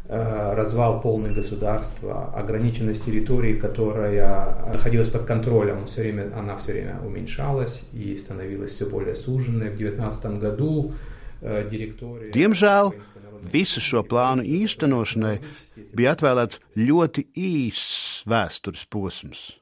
э, 0.07 0.53
развал 0.53 1.01
полный 1.01 1.33
государства, 1.33 2.33
ограниченность 2.33 3.05
территории, 3.05 3.57
которая 3.57 4.71
находилась 4.73 5.09
под 5.09 5.23
контролем, 5.23 5.85
все 5.85 6.01
время, 6.01 6.31
она 6.35 6.55
все 6.57 6.73
время 6.73 6.99
уменьшалась 7.05 7.83
и 7.93 8.15
становилась 8.17 8.71
все 8.71 8.89
более 8.89 9.15
суженной. 9.15 9.69
В 9.69 9.77
19 9.77 10.39
году 10.39 10.93
э, 11.41 11.67
директория... 11.69 12.31
Diemžēl 12.31 12.93
visu 13.41 13.81
šo 13.81 14.03
plānu 14.05 14.45
īstenošanai 14.45 15.37
bija 15.97 16.15
atvēlēts 16.15 16.61
ļoti 16.77 17.25
īss 17.37 18.21
vēstures 18.29 18.85
posms. 18.89 19.60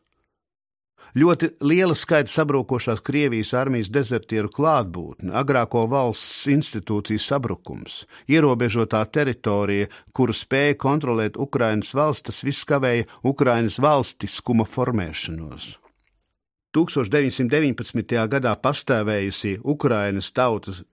Ļoti 1.17 1.49
liela 1.65 1.95
skaita 1.97 2.29
sabrukošās 2.29 3.01
Krievijas 3.05 3.55
armijas 3.57 3.89
dezertieru 3.89 4.51
klātbūtne, 4.53 5.33
agrāko 5.33 5.87
valsts 5.89 6.45
institūciju 6.53 7.21
sabrukums, 7.23 8.03
ierobežotā 8.29 9.01
teritorija, 9.09 9.89
kuru 10.13 10.35
spēja 10.37 10.77
kontrolēt 10.77 11.39
Ukrainas 11.41 11.95
valsts, 11.97 12.27
tas 12.29 12.43
viss 12.45 12.67
kavēja 12.69 13.07
Ukrainas 13.25 13.79
valstiskuma 13.81 14.67
formēšanos. 14.69 15.77
1919. 16.77 18.27
gadā 18.29 18.53
pastāvējusī 18.61 19.55
Ukrainas 19.65 20.29
tautas 20.29 20.83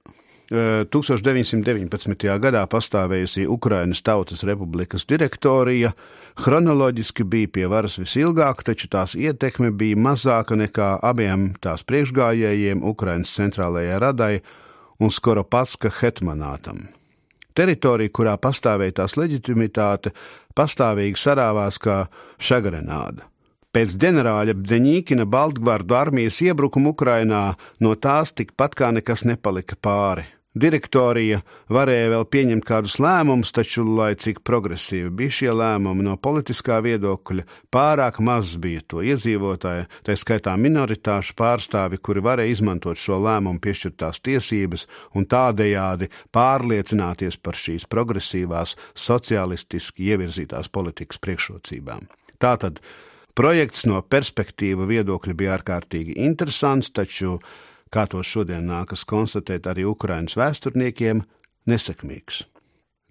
1919. 0.51 2.39
gadā 2.39 2.61
pastāvējusi 2.71 3.49
Ukrainas 3.51 4.03
Tautas 4.07 4.45
Republikas 4.47 5.03
direktorija 5.09 5.91
chronoloģiski 6.39 7.25
bija 7.27 7.49
pie 7.51 7.67
varas 7.67 7.99
visilgāk, 7.99 8.63
taču 8.63 8.87
tās 8.93 9.17
ietekme 9.19 9.73
bija 9.75 9.97
mazāka 9.99 10.55
nekā 10.55 11.01
abiem 11.03 11.55
tās 11.61 11.83
priekšgājējiem 11.89 12.85
Ukrainas 12.87 13.35
centrālajai 13.35 13.99
radai 13.99 14.35
un 15.01 15.11
Skoropatska 15.11 15.91
hetmanātam. 15.99 16.87
Teritorija, 17.57 18.13
kurā 18.13 18.37
pastāvēja 18.39 19.01
tās 19.01 19.17
leģitimitāte, 19.17 20.13
pastāvīgi 20.55 21.19
sarāvās 21.19 21.81
kā 21.83 22.05
šagrenāda. 22.39 23.27
Pēc 23.73 23.97
ģenerāļa 24.01 24.55
Bdeņīkina 24.57 25.27
Baltgvārdu 25.29 25.97
armijas 25.99 26.39
iebrukuma 26.45 26.95
Ukrainā 26.95 27.43
no 27.81 27.99
tās 27.99 28.33
tikpat 28.37 28.79
kā 28.79 28.93
nekas 28.95 29.27
nepalika 29.29 29.77
pāri. 29.77 30.36
Direktorija 30.57 31.43
varēja 31.69 32.13
vēl 32.15 32.23
pieņemt 32.33 32.65
kādus 32.65 32.95
lēmumus, 33.03 33.51
taču, 33.53 33.83
lai 33.99 34.15
cik 34.17 34.39
progresīvi 34.47 35.11
bija 35.19 35.35
šie 35.39 35.51
lēmumi 35.53 36.07
no 36.07 36.15
politiskā 36.17 36.79
viedokļa, 36.87 37.45
pārāk 37.75 38.23
maz 38.25 38.55
bija 38.63 38.81
to 38.89 39.03
iedzīvotāju, 39.05 39.85
tā 40.09 40.17
skaitā 40.17 40.55
minoritāšu 40.57 41.37
pārstāvi, 41.37 42.01
kuri 42.01 42.25
varēja 42.25 42.55
izmantot 42.57 42.97
šo 42.97 43.21
lēmumu 43.27 43.61
piešķirtās 43.61 44.23
tiesības 44.25 44.87
un 45.13 45.29
tādējādi 45.29 46.09
pārliecināties 46.33 47.37
par 47.37 47.61
šīs 47.61 47.85
progresīvās, 47.93 48.79
sociālistiski 48.97 50.09
ievirzītās 50.15 50.73
politikas 50.73 51.21
priekšrocībām. 51.21 52.09
Tātad 52.41 52.81
projekts 53.37 53.85
no 53.85 54.01
perspektīva 54.01 54.89
viedokļa 54.89 55.37
bija 55.37 55.57
ārkārtīgi 55.61 56.17
interesants, 56.17 56.89
taču 56.97 57.37
kā 57.97 58.05
to 58.13 58.21
šodien 58.21 58.69
nākas 58.69 59.07
konstatēt 59.09 59.67
arī 59.71 59.87
Ukraiņas 59.89 60.37
vēsturniekiem, 60.37 61.25
nesekmīgs. 61.71 62.45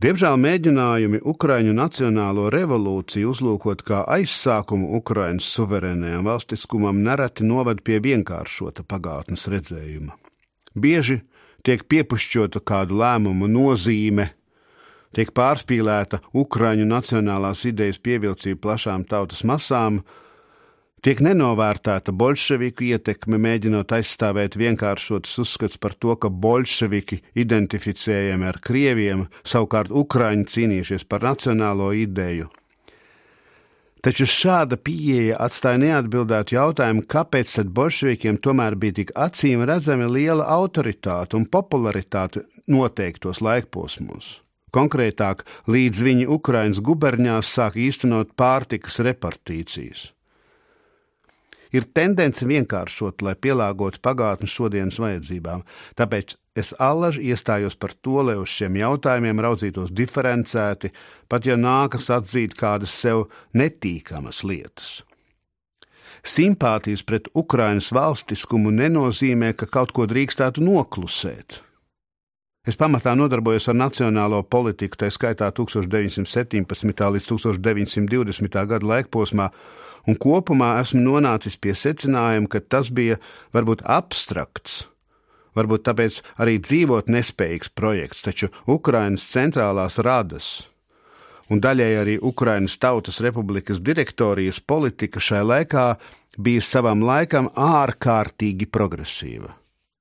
Diemžēl 0.03 0.35
mēģinājumi 0.43 1.21
Ukraiņu 1.23 1.71
nacionālo 1.73 2.49
revolūciju 2.51 3.29
uzlūkot 3.31 3.81
kā 3.87 4.01
aizsākumu 4.17 4.97
Ukraiņas 4.99 5.47
suverēnajam 5.55 6.27
valstiskumam 6.27 6.99
nereti 7.05 7.47
noved 7.47 7.79
pie 7.87 8.01
vienkāršota 8.03 8.83
pagātnes 8.83 9.47
redzējuma. 9.53 10.17
Bieži 10.75 11.21
tiek 11.63 11.87
piepušķota 11.87 12.59
kādu 12.67 12.99
lēmumu 12.99 13.47
nozīme, 13.49 14.27
tiek 15.15 15.31
pārspīlēta 15.31 16.19
Ukraiņu 16.35 16.89
nacionālās 16.91 17.63
idejas 17.71 17.97
pievilcība 18.03 18.61
plašām 18.67 19.07
tautas 19.07 19.45
masām, 19.47 20.03
Tiek 21.05 21.19
nenovērtēta 21.21 22.09
bolševiku 22.17 22.87
ietekme, 22.87 23.37
mēģinot 23.37 23.91
aizstāvēt 23.93 24.55
vienkāršotus 24.57 25.35
uzskats 25.43 25.77
par 25.77 25.93
to, 25.93 26.15
ka 26.17 26.31
bolševiki 26.33 27.19
identificējami 27.37 28.47
ar 28.49 28.57
krieviem, 28.57 29.27
savukārt 29.45 29.93
ukraiņi 29.93 30.47
cīnījušies 30.49 31.05
par 31.05 31.27
nacionālo 31.27 31.91
ideju. 31.93 32.49
Taču 34.01 34.25
šāda 34.25 34.79
pieeja 34.81 35.37
atstāja 35.45 35.83
neatbildētu 35.83 36.57
jautājumu, 36.57 37.05
kāpēc 37.05 37.53
tad 37.59 37.69
bolševikiem 37.77 38.41
tomēr 38.41 38.73
bija 38.73 38.97
tik 39.03 39.13
acīm 39.27 39.61
redzami 39.69 40.09
liela 40.09 40.49
autoritāte 40.57 41.37
un 41.37 41.45
popularitāte 41.45 42.47
noteiktos 42.65 43.43
laikposmos. 43.45 44.39
Konkrētāk, 44.73 45.45
līdz 45.69 46.03
viņi 46.09 46.27
Ukraiņas 46.39 46.81
guberņās 46.81 47.55
sāk 47.61 47.77
īstenot 47.77 48.33
pārtikas 48.33 49.03
repartīcijas. 49.05 50.14
Ir 51.73 51.87
tendence 51.95 52.45
vienkāršot, 52.45 53.23
lai 53.25 53.33
pielāgotu 53.35 54.01
pagātni 54.03 54.49
šodienas 54.49 54.99
vajadzībām, 55.01 55.65
tāpēc 55.97 56.37
Es 56.55 56.71
allaž 56.79 57.17
iestājos 57.19 57.75
par 57.75 57.91
to, 57.99 58.21
lai 58.23 58.37
uz 58.39 58.47
šiem 58.47 58.77
jautājumiem 58.79 59.41
raudzītos 59.43 59.91
diferencēti, 59.91 60.93
pat 61.27 61.43
ja 61.43 61.57
nākas 61.59 62.07
atzīt 62.15 62.55
kādas 62.55 62.95
sev 62.95 63.25
netīkamas 63.51 64.39
lietas. 64.47 65.01
Simpātijas 66.25 67.03
pret 67.03 67.27
Ukrainas 67.35 67.91
valstiskumu 67.93 68.71
nenozīmē, 68.71 69.51
ka 69.59 69.67
kaut 69.67 69.91
ko 69.91 70.07
drīkstētu 70.07 70.63
noklusēt. 70.63 71.59
Es 72.65 72.79
pamatā 72.79 73.11
nodarbojos 73.19 73.67
ar 73.69 73.75
nacionālo 73.77 74.39
politiku, 74.47 74.97
tā 75.03 75.11
skaitā 75.13 75.51
1917. 75.53 76.63
līdz 76.63 77.27
1920. 77.29 78.63
gada 78.71 78.93
laikposmā, 78.95 79.51
un 80.05 80.19
kopumā 80.21 80.75
esmu 80.81 81.01
nonācis 81.03 81.57
pie 81.57 81.75
secinājuma, 81.77 82.49
ka 82.51 82.61
tas 82.61 82.91
bija 82.93 83.17
varbūt 83.55 83.85
abstrakts 83.85 84.83
varbūt 85.55 85.85
tāpēc 85.87 86.21
arī 86.43 86.59
dzīvot 86.59 87.09
nespējīgs 87.11 87.71
projekts, 87.79 88.23
taču 88.25 88.51
Ukrainas 88.67 89.25
centrālās 89.31 90.01
radas 90.03 90.65
un 91.49 91.61
daļai 91.61 91.91
arī 92.01 92.15
Ukrainas 92.21 92.77
Tautas 92.81 93.21
Republikas 93.23 93.81
direktorijas 93.81 94.59
politika 94.59 95.21
šai 95.21 95.43
laikā 95.45 95.87
bija 96.37 96.63
savam 96.65 97.05
laikam 97.05 97.51
ārkārtīgi 97.55 98.67
progresīva. 98.67 99.53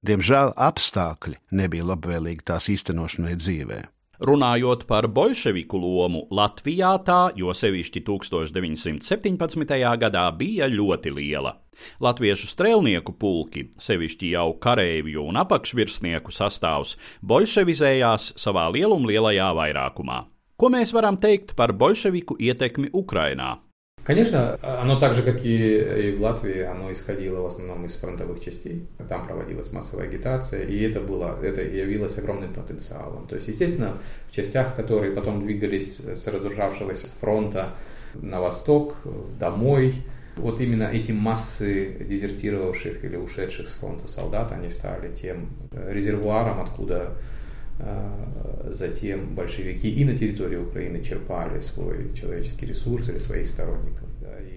Diemžēl 0.05 0.53
apstākļi 0.61 1.39
nebija 1.57 1.87
labvēlīgi 1.93 2.45
tās 2.51 2.69
īstenošanai 2.73 3.37
dzīvē. 3.41 3.81
Runājot 4.23 4.85
par 4.87 5.09
bolševiku 5.11 5.79
lomu 5.83 6.21
Latvijā, 6.31 6.93
tā, 7.03 7.33
jo 7.35 7.51
sevišķi 7.51 8.05
1917. 8.07 9.75
gadā, 9.99 10.29
bija 10.39 10.69
ļoti 10.71 11.11
liela. 11.11 11.57
Latviešu 11.99 12.47
strēlnieku 12.53 13.17
pulki, 13.19 13.67
sevišķi 13.75 14.31
jau 14.37 14.53
kareivju 14.63 15.27
un 15.33 15.41
apakšvirsnieku 15.43 16.31
sastāvs, 16.31 16.95
bolševizējās 17.27 18.37
savā 18.39 18.69
lielumlielajā 18.71 19.51
vairākumā. 19.59 20.23
Ko 20.55 20.71
mēs 20.71 20.95
varam 20.95 21.19
teikt 21.19 21.57
par 21.59 21.75
bolševiku 21.75 22.39
ietekmi 22.39 22.93
Ukrainā? 22.95 23.64
Конечно, 24.05 24.59
оно 24.61 24.99
так 24.99 25.15
же, 25.15 25.23
как 25.23 25.41
и, 25.45 26.15
в 26.19 26.21
Латвии, 26.21 26.61
оно 26.61 26.93
исходило 26.93 27.41
в 27.41 27.47
основном 27.47 27.87
из 27.87 27.95
фронтовых 27.95 28.39
частей. 28.39 28.87
Там 29.09 29.25
проводилась 29.25 29.73
массовая 29.73 30.07
агитация, 30.07 30.63
и 30.63 30.79
это, 30.83 31.01
было, 31.01 31.39
это 31.43 31.63
явилось 31.63 32.19
огромным 32.19 32.53
потенциалом. 32.53 33.27
То 33.27 33.37
есть, 33.37 33.49
естественно, 33.49 33.97
в 34.29 34.33
частях, 34.35 34.77
которые 34.77 35.13
потом 35.13 35.41
двигались 35.41 36.01
с 36.01 36.27
разрушавшегося 36.27 37.07
фронта 37.19 37.71
на 38.15 38.41
восток, 38.41 38.97
домой, 39.41 39.95
вот 40.37 40.61
именно 40.61 40.91
эти 40.93 41.13
массы 41.13 41.97
дезертировавших 42.01 43.05
или 43.05 43.17
ушедших 43.17 43.69
с 43.69 43.73
фронта 43.73 44.07
солдат, 44.07 44.53
они 44.53 44.69
стали 44.69 45.15
тем 45.15 45.49
резервуаром, 45.73 46.61
откуда 46.61 47.13
затем 48.70 49.36
большевики 49.36 49.90
и 49.90 50.04
на 50.04 50.18
территории 50.18 50.58
Украины 50.58 51.02
черпали 51.02 51.62
свой 51.62 52.14
человеческий 52.14 52.66
ресурс 52.66 53.08
или 53.10 53.20
своих 53.20 53.48
сторонников. 53.48 54.10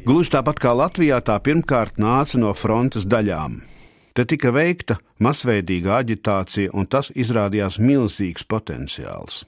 Gluži 0.03 0.33
tāpat 0.35 0.59
kā 0.59 0.73
Latvijā, 0.75 1.21
tā 1.23 1.37
pirmkārt 1.39 2.01
nāca 2.03 2.41
no 2.41 2.51
frontes 2.59 3.07
daļām. 3.07 3.61
Te 4.19 4.25
tika 4.27 4.51
veikta 4.51 4.97
masveidīga 5.23 6.01
aģitācija, 6.03 6.73
un 6.75 6.89
tas 6.91 7.13
izrādījās 7.15 7.79
milzīgs 7.79 8.43
potenciāls. 8.51 9.45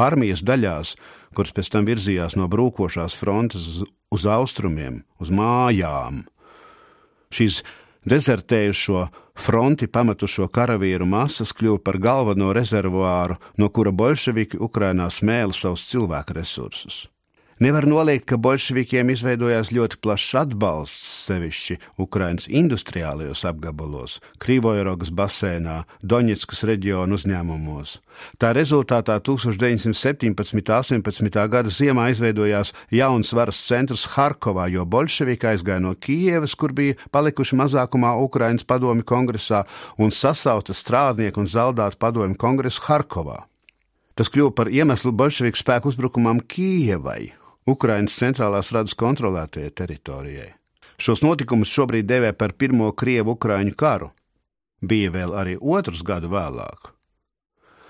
Armijas 0.00 0.40
daļās, 0.40 0.94
kuras 1.36 1.52
pēc 1.52 1.68
tam 1.74 1.84
virzījās 1.84 2.38
no 2.40 2.48
brūkošās 2.48 3.14
frontes 3.20 3.66
uz, 3.68 3.84
uz 4.08 4.24
austrumiem, 4.24 5.02
uz 5.20 5.28
mājām, 5.28 6.24
šīs 7.28 7.60
Dezertējušo 8.05 9.07
fronti 9.41 9.87
pametušo 9.89 10.45
karavīru 10.53 11.07
masas 11.09 11.55
kļuva 11.57 11.81
par 11.81 11.97
galveno 11.97 12.51
rezervuāru, 12.53 13.39
no 13.57 13.69
kura 13.73 13.91
bolševiki 13.91 14.61
Ukrainā 14.61 15.09
smēla 15.09 15.57
savus 15.57 15.87
cilvēku 15.89 16.37
resursus. 16.37 17.05
Nevar 17.55 17.85
noliegt, 17.87 18.25
ka 18.27 18.35
bolševikiem 18.35 19.13
izveidojās 19.13 19.69
ļoti 19.71 20.01
plašs 20.03 20.33
atbalsts, 20.41 21.11
sevišķi 21.29 21.77
Ukrainas 22.03 22.49
industriālajos 22.51 23.45
apgabalos, 23.47 24.17
Krīvojrogas 24.43 25.13
basēnā, 25.15 25.77
Doņetskas 26.03 26.65
reģionu 26.67 27.15
uzņēmumos. 27.15 27.93
Tā 28.43 28.49
rezultātā 28.57 29.15
1917. 29.23 30.35
un 30.35 31.05
18. 31.05 31.45
gada 31.53 31.71
ziemā 31.71 32.09
izveidojās 32.11 32.73
jauns 32.91 33.31
varas 33.31 33.63
centrs 33.69 34.03
Harkovā, 34.17 34.67
jo 34.75 34.83
bolševiki 34.83 35.53
aizgāja 35.53 35.79
no 35.79 35.95
Kijevas, 35.95 36.57
kur 36.59 36.75
bija 36.75 36.99
palikuši 37.15 37.55
mazākumā 37.55 38.17
Ukrainas 38.19 38.67
padomi 38.67 39.07
kongresā, 39.07 39.63
un 39.95 40.11
sasauca 40.11 40.75
strādnieku 40.75 41.39
un 41.39 41.47
zaldātu 41.47 42.03
padomi 42.03 42.35
kongresu 42.35 42.83
Harkovā. 42.89 43.45
Tas 44.11 44.27
kļuva 44.27 44.51
par 44.59 44.75
iemeslu 44.75 45.15
bolševiku 45.15 45.63
spēku 45.63 45.95
uzbrukumam 45.95 46.43
Kijevai 46.43 47.44
Ukrainas 47.65 48.13
centrālās 48.21 48.69
radas 48.75 48.93
kontrolētajai 48.93 49.71
teritorijai. 49.73 50.51
Šos 51.01 51.23
notikumus 51.25 51.71
šobrīd 51.73 52.05
devē 52.05 52.29
par 52.37 52.53
Pirmo 52.53 52.91
Krievu-Ukrāņu 52.93 53.73
karu. 53.75 54.11
Bija 54.85 55.09
vēl 55.11 55.33
arī 55.33 55.55
otrs 55.57 56.03
gadu 56.05 56.29
vēlāk. 56.29 56.91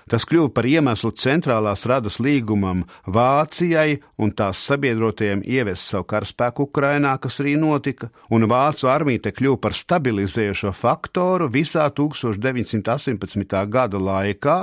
Tas 0.06 0.22
kļuva 0.22 0.52
par 0.54 0.66
iemeslu 0.70 1.10
centrālās 1.18 1.82
radas 1.90 2.20
līgumam 2.22 2.84
Vācijai 3.10 3.98
un 4.22 4.30
tās 4.38 4.60
sabiedrotajiem 4.68 5.42
ieviest 5.42 5.90
savu 5.90 6.06
karaspēku 6.12 6.68
Ukrainā, 6.70 7.16
kas 7.18 7.40
arī 7.42 7.56
notika, 7.58 8.08
un 8.30 8.46
Vācu 8.48 8.88
armija 8.88 9.26
te 9.26 9.32
kļuva 9.34 9.58
par 9.60 9.74
stabilizējošo 9.74 10.70
faktoru 10.72 11.50
visā 11.50 11.88
1918. 11.90 13.58
gada 13.66 13.98
laikā, 13.98 14.60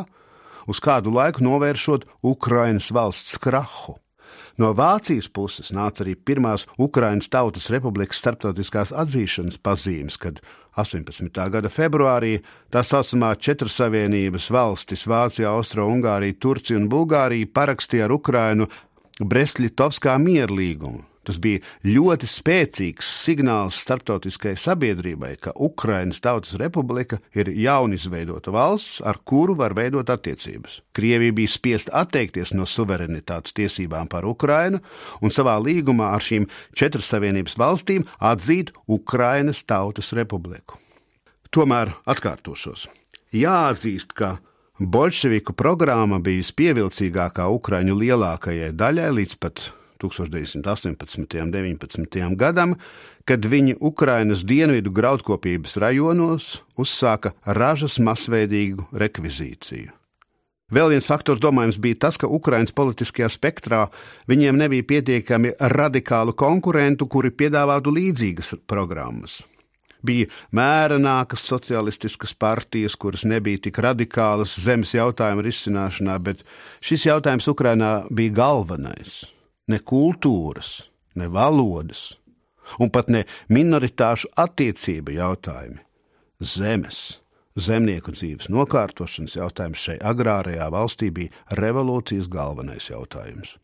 uz 0.65 0.79
kādu 0.79 1.11
laiku 1.13 1.43
novēršot 1.43 2.07
Ukrainas 2.23 2.87
valsts 2.95 3.37
krahu. 3.37 3.99
No 4.57 4.69
Vācijas 4.77 5.31
puses 5.33 5.71
nāca 5.73 6.03
arī 6.03 6.13
pirmās 6.13 6.67
Ukraiņas 6.77 7.31
Tautas 7.33 7.71
Republikas 7.73 8.19
starptautiskās 8.21 8.93
atzīšanas 8.93 9.57
pazīmes, 9.65 10.19
kad 10.21 10.43
18. 10.77 11.29
gada 11.55 11.71
februārī 11.73 12.35
tā 12.73 12.83
saucamā 12.85 13.33
Četru 13.37 13.69
Savienības 13.69 14.51
valstis- 14.53 15.07
Vācija, 15.13 15.49
Austro-Ungārija, 15.57 16.39
Turcija 16.39 16.77
un 16.77 16.89
Bulgārija 16.89 17.49
parakstīja 17.49 18.05
ar 18.05 18.11
Ukrainu 18.11 18.69
Brestļitovskā 19.19 20.17
mierlīgumu 20.21 21.12
Tas 21.23 21.37
bija 21.39 21.61
ļoti 21.87 22.27
spēcīgs 22.27 23.09
signāls 23.23 23.79
starptautiskajai 23.85 24.59
sabiedrībai, 24.59 25.33
ka 25.39 25.53
Ukrainas 25.55 26.19
Tautas 26.23 26.57
Republika 26.59 27.21
ir 27.31 27.47
jaunizveidota 27.47 28.51
valsts, 28.51 28.99
ar 29.01 29.21
kuru 29.23 29.55
var 29.59 29.75
veidot 29.77 30.09
attiecības. 30.11 30.81
Krievija 30.91 31.35
bija 31.35 31.53
spiest 31.53 31.91
atteikties 31.95 32.51
no 32.53 32.67
suverenitātes 32.67 33.55
tiesībām 33.55 34.09
par 34.11 34.27
Ukrainu 34.27 34.81
un 35.21 35.31
savā 35.31 35.55
līgumā 35.63 36.11
ar 36.13 36.23
šīm 36.23 36.49
četras 36.75 37.11
savienības 37.13 37.55
valstīm 37.59 38.07
atzīt 38.19 38.73
Ukrainas 38.87 39.63
Tautas 39.63 40.11
Republiku. 40.17 40.79
Tomēr 41.53 41.93
atkārtošos. 42.09 42.87
Jāatzīst, 43.33 44.11
ka 44.17 44.35
bolševiku 44.79 45.55
programma 45.57 46.19
bija 46.19 46.41
vispievilcīgākā 46.41 47.47
Ukraiņu 47.55 47.95
lielākajai 48.01 48.73
daļai 48.75 49.07
līdz 49.21 49.39
pat 49.39 49.69
1918. 50.03 51.41
un 51.41 51.51
19. 51.55 52.35
gadam, 52.37 52.75
kad 53.25 53.45
viņi 53.45 53.77
Ukrainas 53.79 54.43
dienvidu 54.43 54.91
graudkopības 54.91 55.79
rajonos 55.79 56.53
uzsāka 56.79 57.33
ražas 57.45 57.99
masveidīgu 58.03 58.89
rekvizīciju. 58.91 59.93
Vēl 60.73 60.89
viens 60.89 61.05
faktors, 61.05 61.41
domājams, 61.43 61.77
bija 61.77 61.99
tas, 62.07 62.17
ka 62.17 62.27
Ukraiņas 62.31 62.73
politiskajā 62.73 63.27
spektrā 63.29 63.83
viņiem 64.31 64.57
nebija 64.57 64.85
pietiekami 64.89 65.53
radikālu 65.59 66.33
konkurentu, 66.33 67.05
kuri 67.05 67.29
piedāvātu 67.29 67.93
līdzīgas 67.93 68.55
programmas. 68.67 69.41
Bija 70.03 70.27
mērenākas 70.51 71.45
sociālistiskas 71.47 72.33
partijas, 72.35 72.97
kuras 72.99 73.23
nebija 73.23 73.61
tik 73.67 73.77
radikālas 73.85 74.57
zemes 74.59 74.95
jautājuma 74.97 75.45
risināšanā, 75.45 76.17
bet 76.25 76.41
šis 76.83 77.05
jautājums 77.07 77.47
Ukrainā 77.53 77.93
bija 78.11 78.35
galvenais 78.41 79.21
ne 79.68 79.78
kultūras, 79.78 80.88
ne 81.16 81.28
valodas, 81.28 82.16
un 82.80 82.90
pat 82.92 83.08
ne 83.12 83.24
minoritāšu 83.52 84.32
attiecību 84.36 85.16
jautājumi - 85.18 86.54
zemes. 86.56 87.20
Zemnieku 87.58 88.12
dzīves 88.14 88.46
nokārtošanas 88.54 89.34
jautājums 89.34 89.80
šai 89.82 89.96
agrārajā 89.98 90.68
valstī 90.70 91.10
bija 91.10 91.30
revolūcijas 91.58 92.28
galvenais 92.30 92.86
jautājums. 92.86 93.56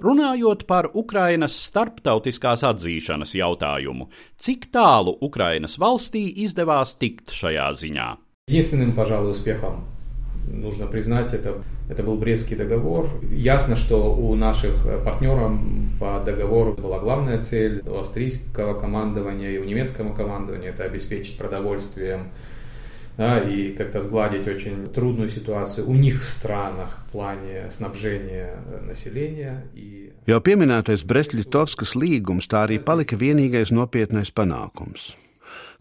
Runājot 0.00 0.66
par 0.68 0.90
Ukrainas 0.92 1.56
starptautiskās 1.56 2.60
atzīšanas 2.68 3.32
jautājumu, 3.34 4.10
cik 4.36 4.68
tālu 4.72 5.16
Ukrainas 5.24 5.78
valstī 5.80 6.26
izdevās 6.44 6.98
tikt 7.00 7.32
šajā 7.32 7.70
ziņā? 7.80 8.10
Единственным, 8.50 8.92
пожалуй, 8.92 9.30
успехом 9.30 9.86
нужно 10.47 10.87
признать, 10.87 11.33
это, 11.33 11.63
это 11.89 12.03
был 12.03 12.17
Брестский 12.17 12.55
договор. 12.55 13.09
Ясно, 13.31 13.75
что 13.75 14.15
у 14.15 14.35
наших 14.35 14.87
партнеров 15.03 15.53
по 15.99 16.21
договору 16.25 16.73
была 16.73 16.99
главная 16.99 17.41
цель 17.41 17.81
у 17.85 17.97
австрийского 17.97 18.79
командования 18.79 19.51
и 19.51 19.57
у 19.57 19.63
немецкого 19.63 20.13
командования 20.13 20.69
это 20.69 20.83
обеспечить 20.83 21.37
продовольствием 21.37 22.29
да, 23.17 23.39
и 23.39 23.71
как-то 23.71 24.01
сгладить 24.01 24.47
очень 24.47 24.87
трудную 24.87 25.29
ситуацию 25.29 25.89
у 25.89 25.93
них 25.93 26.21
в 26.23 26.29
странах 26.29 26.99
в 27.07 27.11
плане 27.11 27.71
снабжения 27.71 28.57
населения. 28.81 29.65
И... 29.73 30.11
Jau 30.27 30.41
pieminētais 30.41 31.05
Brest-Litovskas 31.05 31.95
līgums 31.95 32.49
tā 32.49 32.65
arī 32.65 32.79
palika 32.83 33.15
vienīgais 33.15 33.71
nopietnais 33.71 34.33
panākums. 34.33 35.13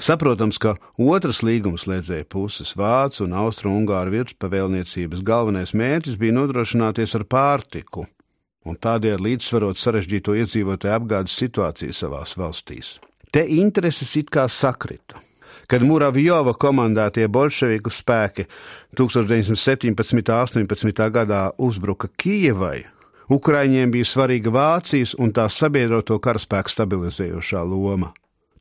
Saprotams, 0.00 0.58
ka 0.58 0.74
otras 0.98 1.42
līgumslēdzēja 1.46 2.26
puses 2.30 2.74
Vācu 2.78 3.24
un 3.26 3.36
Austru-Ungāru 3.44 4.16
virspavēlniecības 4.18 5.22
galvenais 5.26 5.74
mērķis 5.76 6.18
bija 6.18 6.34
nodrošināties 6.40 7.14
ar 7.18 7.26
pārtiku 7.30 8.08
un 8.64 8.78
tādējādi 8.80 9.26
līdzsvarot 9.28 9.78
sarežģīto 9.78 10.34
iedzīvotāju 10.40 10.96
apgādes 10.96 11.36
situāciju 11.36 11.94
savās 11.94 12.34
valstīs. 12.40 12.96
Te 13.32 13.44
intereses 13.44 14.14
it 14.16 14.32
kā 14.32 14.46
sakrita. 14.48 15.20
Kad 15.70 15.84
Muravjova 15.86 16.52
komandētie 16.60 17.24
bolševiku 17.32 17.92
spēki 17.92 18.44
1917. 18.98 20.58
un 20.60 20.66
18. 20.68 21.06
gadā 21.14 21.44
uzbruka 21.58 22.10
Kijevai, 22.20 22.84
Ukraiņiem 23.32 23.94
bija 23.94 24.04
svarīga 24.04 24.52
Vācijas 24.52 25.14
un 25.16 25.32
tās 25.32 25.56
sabiedroto 25.56 26.18
karaspēku 26.20 26.72
stabilizējošā 26.72 27.62
loma. 27.64 28.12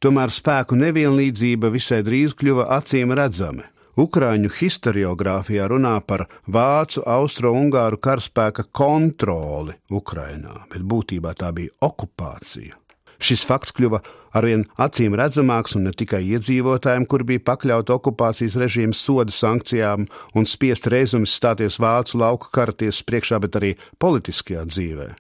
Tomēr 0.04 0.34
spēku 0.36 0.76
nevienlīdzība 0.76 1.70
visai 1.72 2.02
drīz 2.04 2.34
kļuva 2.36 2.66
acīm 2.76 3.14
redzama. 3.16 3.70
Ukrāņu 4.04 4.50
historiografijā 4.58 5.70
runā 5.72 5.94
par 6.04 6.26
vācu 6.44 7.06
austro-ungāru 7.08 8.02
karaspēka 8.04 8.66
kontroli 8.76 9.78
Ukrainā, 9.94 10.66
bet 10.74 10.84
būtībā 10.84 11.32
tā 11.40 11.54
bija 11.56 11.72
okupācija. 11.88 12.76
Šis 13.24 13.48
fakts 13.48 13.72
kļuva 13.78 14.02
arvien 14.36 14.66
acīm 14.76 15.16
redzamāks 15.16 15.78
un 15.80 15.88
ne 15.88 15.96
tikai 15.96 16.20
iedzīvotājiem, 16.36 17.08
kur 17.08 17.24
bija 17.24 17.48
pakļauti 17.54 17.96
okupācijas 17.96 18.60
režīma 18.60 18.98
soda 18.98 19.32
sankcijām 19.32 20.10
un 20.36 20.50
spiest 20.50 20.92
reizumis 20.92 21.38
stāties 21.40 21.80
vācu 21.80 22.20
lauka 22.20 22.52
karaties 22.52 23.06
priekšā, 23.08 23.40
bet 23.46 23.56
arī 23.62 23.78
politiskajā 24.04 24.68
dzīvē. 24.68 25.14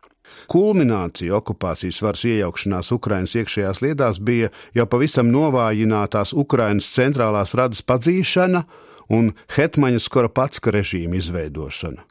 Kulminācija 0.51 1.35
okupācijas 1.39 2.01
varas 2.03 2.23
iejaukšanās 2.29 2.91
Ukrainas 2.95 3.35
iekšējās 3.39 3.83
lietās 3.85 4.19
bija 4.19 4.51
jau 4.75 4.87
pavisam 4.89 5.31
novājinātās 5.33 6.33
Ukrainas 6.33 6.91
centrālās 6.95 7.55
radas 7.57 7.83
padzīšana 7.85 8.63
un 9.13 9.33
Hetmaņa 9.55 10.01
Skoropatska 10.03 10.73
režīma 10.73 11.19
izveidošana. 11.19 12.03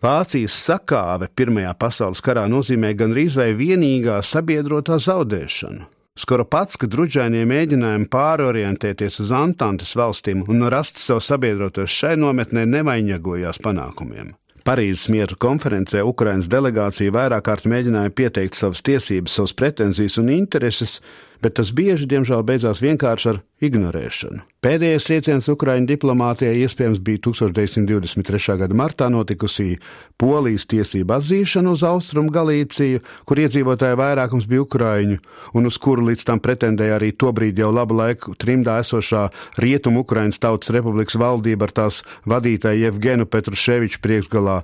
Vācijas 0.00 0.56
sakāve 0.64 1.28
Pirmajā 1.36 1.74
pasaules 1.76 2.22
karā 2.24 2.46
nozīmē 2.48 2.94
gandrīz 2.96 3.36
vai 3.36 3.50
vienīgā 3.52 4.22
sabiedrotā 4.24 4.96
zaudēšanu. 4.96 5.84
Skoropatska 6.20 6.88
druģainie 6.90 7.44
mēģinājumi 7.48 8.08
pārorientēties 8.12 9.20
uz 9.22 9.30
Antantes 9.36 9.92
valstīm 9.96 10.42
un 10.48 10.66
rast 10.72 11.00
savu 11.00 11.22
sabiedrotos 11.24 11.92
šai 11.92 12.16
nometnē 12.20 12.66
nevainagojās 12.68 13.60
panākumiem. 13.64 14.34
Parīzes 14.66 15.08
miera 15.12 15.36
konferencē 15.40 16.02
Ukrainas 16.06 16.48
delegācija 16.50 17.12
vairāk 17.14 17.46
kārt 17.48 17.66
mēģināja 17.70 18.12
pieteikt 18.12 18.58
savas 18.58 18.82
tiesības, 18.86 19.38
savas 19.38 19.54
pretenzijas 19.56 20.18
un 20.20 20.30
intereses, 20.34 20.98
bet 21.42 21.56
tas 21.58 21.72
bieži, 21.76 22.08
diemžēl, 22.10 22.42
beidzās 22.46 22.82
vienkārši 22.84 23.28
ar 23.32 23.40
ignorēšanu. 23.64 24.40
Pēdējais 24.64 25.06
trieciens 25.08 25.48
Ukraiņu 25.48 25.88
diplomātijai 25.88 26.60
iespējams 26.64 27.00
bija 27.04 27.22
1923. 27.26 28.56
gada 28.60 28.76
martā 28.76 29.08
notikusī 29.12 29.78
Polijas 30.20 30.66
tiesību 30.68 31.16
atzīšana 31.16 31.72
uz 31.72 31.84
Austrumu 31.88 32.32
Galīciju, 32.34 33.00
kur 33.28 33.40
iedzīvotāju 33.40 34.00
vairākums 34.00 34.48
bija 34.50 34.66
Ukraiņu, 34.66 35.20
un 35.56 35.70
uz 35.70 35.80
kuru 35.80 36.10
līdz 36.10 36.26
tam 36.28 36.42
pretendēja 36.44 36.98
arī 36.98 37.12
tobrīd 37.16 37.60
jau 37.60 37.70
labu 37.72 37.96
laiku 38.00 38.36
trimdā 38.36 38.80
esošā 38.84 39.28
Rietumu 39.60 40.04
Ukraiņas 40.04 40.42
Tautas 40.44 40.74
Republikas 40.76 41.16
valdība 41.20 41.68
ar 41.68 41.76
tās 41.82 42.02
vadītāju 42.28 42.84
Jevgenu 42.84 43.28
Petruševiču 43.28 44.04
priekšgalā. 44.04 44.60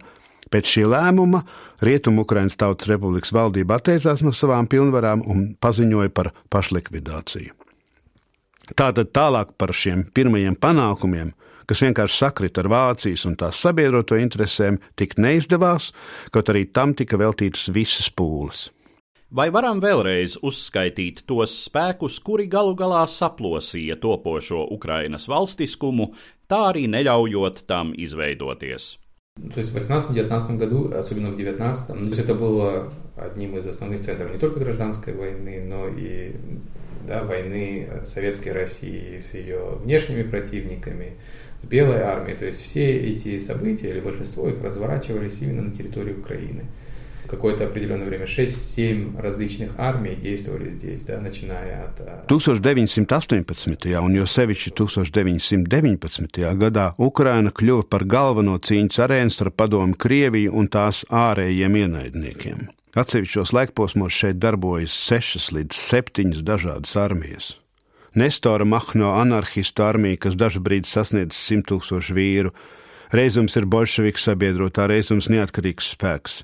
Pēc 0.51 0.69
šī 0.71 0.85
lēmuma 0.87 1.43
Rietumu-Ukrainas 1.83 2.59
Tautas 2.61 2.89
Republikas 2.91 3.33
valdība 3.35 3.81
atteicās 3.81 4.23
no 4.23 4.33
savām 4.37 4.69
pilnvarām 4.71 5.25
un 5.27 5.49
paziņoja 5.61 6.13
par 6.15 6.31
pašlikvidāciju. 6.55 7.55
Tātad 8.75 9.13
tālāk 9.15 9.53
par 9.59 9.75
šiem 9.75 10.07
pirmajiem 10.15 10.57
panākumiem, 10.59 11.33
kas 11.67 11.83
vienkārši 11.83 12.19
sakrita 12.19 12.63
ar 12.63 12.71
Vācijas 12.71 13.27
un 13.29 13.37
tās 13.39 13.61
sabiedroto 13.63 14.19
interesēm, 14.19 14.79
tik 14.99 15.19
neizdevās, 15.19 15.93
kaut 16.35 16.51
arī 16.51 16.67
tam 16.71 16.95
tika 16.95 17.19
veltītas 17.19 17.69
visas 17.75 18.11
pūles. 18.11 18.69
Vai 19.37 19.49
varam 19.51 19.81
vēlreiz 19.83 20.37
uzskaitīt 20.47 21.25
tos 21.27 21.55
spēkus, 21.67 22.21
kuri 22.23 22.47
galu 22.47 22.77
galā 22.79 23.03
saplosīja 23.11 23.99
topošo 23.99 24.63
Ukrainas 24.71 25.27
valstiskumu, 25.27 26.13
tā 26.47 26.61
arī 26.71 26.87
neļaujot 26.91 27.65
tam 27.67 27.91
izveidoties? 27.99 28.95
То 29.37 29.59
есть 29.59 29.71
в 29.71 29.77
18-19 29.77 30.57
году, 30.57 30.91
особенно 30.95 31.31
в 31.31 31.37
19 31.37 31.87
то 31.89 31.95
есть 31.95 32.19
это 32.19 32.35
было 32.35 32.91
одним 33.17 33.59
из 33.59 33.67
основных 33.67 34.01
центров 34.01 34.33
не 34.33 34.39
только 34.39 34.61
гражданской 34.61 35.13
войны, 35.13 35.63
но 35.63 35.89
и 35.89 36.33
да, 37.07 37.23
войны 37.23 37.87
Советской 38.05 38.51
России 38.51 39.19
с 39.19 39.35
ее 39.35 39.79
внешними 39.83 40.23
противниками, 40.23 41.13
Белой 41.63 42.01
армией. 42.01 42.37
То 42.37 42.47
есть 42.47 42.63
все 42.63 42.97
эти 42.97 43.39
события, 43.39 43.91
или 43.91 44.01
большинство 44.01 44.49
их, 44.49 44.63
разворачивались 44.63 45.41
именно 45.43 45.63
на 45.63 45.73
территории 45.73 46.15
Украины. 46.15 46.65
какое-то 47.32 47.64
определенное 47.64 48.06
время 48.06 48.26
6-7 48.26 49.20
различных 49.20 49.72
армий 49.78 50.16
действовали 50.16 50.70
здесь, 50.70 51.02
да, 51.04 51.20
начиная 51.20 51.86
от... 51.86 52.28
1918. 52.28 53.86
un 54.02 54.16
jo 54.16 54.26
sevišķi 54.28 54.74
1919. 54.76 56.42
gadā 56.60 56.92
Ukraina 56.98 57.52
kļuva 57.56 57.88
par 57.88 58.04
galveno 58.04 58.60
cīņas 58.60 59.00
arēnu 59.08 59.32
starp 59.32 59.56
padomu 59.56 59.96
Krieviju 59.96 60.52
un 60.54 60.68
tās 60.68 61.06
ārējiem 61.08 61.80
ienaidniekiem. 61.86 62.68
Atsevišķos 62.92 63.54
laikposmos 63.56 64.12
šeit 64.12 64.40
darbojas 64.44 64.92
sešas 64.92 65.54
līdz 65.56 65.72
septiņas 65.72 66.44
dažādas 66.44 66.98
armijas. 67.00 67.54
Nestora 68.14 68.66
Mahno 68.68 69.14
anarchistu 69.16 69.86
armija, 69.88 70.20
kas 70.28 70.36
dažkārt 70.36 70.84
sasniedz 70.84 71.38
simt 71.40 71.70
tūkstošu 71.72 72.18
vīru, 72.18 72.52
reizums 73.16 73.56
ir 73.56 73.70
bolševiku 73.72 74.20
sabiedrotā, 74.20 74.90
reizums 74.92 75.32
neatkarīgs 75.32 75.94
spēks. 75.96 76.42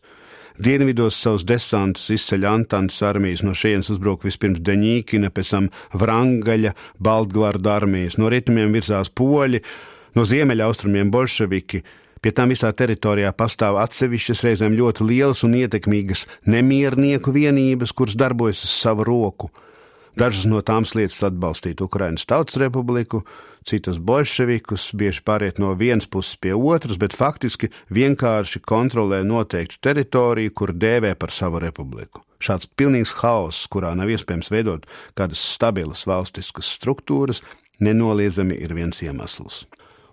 Dienvidos 0.60 1.16
savus 1.16 1.46
desantus 1.48 2.10
izceļ 2.12 2.44
Antānas 2.50 2.98
armijas, 3.08 3.40
no 3.46 3.54
šejienes 3.56 3.88
uzbruk 3.94 4.26
vispirms 4.26 4.60
Deņīkina, 4.60 5.30
pēc 5.32 5.54
tam 5.54 5.70
Vrangaļa, 5.96 6.74
Baltgvārda 7.00 7.78
armijas, 7.78 8.18
no 8.20 8.28
rietumiem 8.32 8.74
virzās 8.76 9.08
poļi, 9.08 9.62
no 10.18 10.26
ziemeļaustrumiem 10.28 11.10
bolševiki. 11.12 11.82
Pie 12.22 12.30
tam 12.36 12.52
visā 12.52 12.68
teritorijā 12.76 13.32
pastāv 13.34 13.80
atsevišķas, 13.82 14.44
reizēm 14.46 14.76
ļoti 14.78 15.08
lielas 15.08 15.42
un 15.42 15.56
ietekmīgas 15.58 16.28
nemiernieku 16.46 17.32
vienības, 17.34 17.96
kuras 17.96 18.14
darbojas 18.20 18.62
uz 18.68 18.76
savu 18.76 19.08
roku. 19.08 19.50
Dažas 20.18 20.44
no 20.44 20.60
tām 20.60 20.84
lietas 20.92 21.22
atbalstīt 21.24 21.80
Ukraiņas 21.80 22.26
Tautas 22.28 22.58
Republiku, 22.60 23.22
citas 23.64 23.96
bolševikus, 23.96 24.90
bieži 24.92 25.22
pāriet 25.24 25.60
no 25.62 25.72
vienas 25.78 26.04
puses 26.04 26.36
pie 26.36 26.52
otras, 26.52 26.98
bet 27.00 27.16
faktiski 27.16 27.70
vienkārši 27.88 28.60
kontrolē 28.60 29.22
noteiktu 29.24 29.80
teritoriju, 29.80 30.52
kur 30.52 30.74
dēvē 30.76 31.14
par 31.16 31.32
savu 31.32 31.62
republiku. 31.64 32.26
Šāds 32.42 32.68
pilnīgs 32.76 33.14
haoss, 33.22 33.64
kurā 33.72 33.94
nav 33.96 34.10
iespējams 34.12 34.50
veidot 34.52 34.88
kādas 35.16 35.40
stabilas 35.54 36.04
valstiskas 36.10 36.68
struktūras, 36.76 37.40
nenoliedzami 37.80 38.58
ir 38.60 38.74
viens 38.76 39.00
iemesls. 39.00 39.64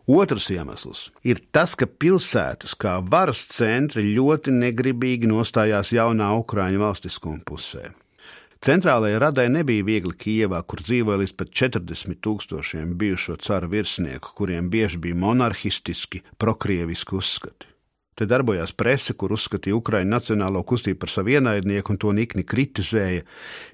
Otrs 0.10 0.48
iemesls 0.50 1.10
ir 1.28 1.42
tas, 1.54 1.76
ka 1.78 1.86
pilsētas 1.86 2.72
kā 2.80 2.96
varas 3.06 3.44
centri 3.52 4.08
ļoti 4.16 4.54
negribīgi 4.56 5.30
nostājās 5.30 5.92
jaunā 5.94 6.32
Ukrāņu 6.40 6.82
valstiskuma 6.82 7.44
pusē. 7.46 7.92
Centrālajai 8.60 9.20
radai 9.24 9.46
nebija 9.48 9.86
viegli 9.88 10.12
Kijevā, 10.20 10.58
kur 10.68 10.82
dzīvoja 10.84 11.22
līdz 11.22 11.34
pat 11.40 11.52
40 11.56 12.18
tūkstošiem 12.20 12.92
bijušo 13.00 13.38
caru 13.40 13.70
virsnieku, 13.72 14.34
kuriem 14.36 14.68
bieži 14.70 15.00
bija 15.00 15.16
monarhistiski, 15.16 16.26
prokrieviski 16.38 17.16
uzskati. 17.16 17.70
Te 18.20 18.28
darbojās 18.28 18.74
prese, 18.76 19.14
kur 19.16 19.32
uzskatīja 19.32 19.78
Ukraiņu 19.78 20.12
nacionālo 20.12 20.66
kustību 20.68 21.00
par 21.00 21.12
savu 21.14 21.38
ienaidnieku 21.38 21.94
un 21.94 22.00
to 22.04 22.12
nikni 22.12 22.44
kritizēja. 22.44 23.24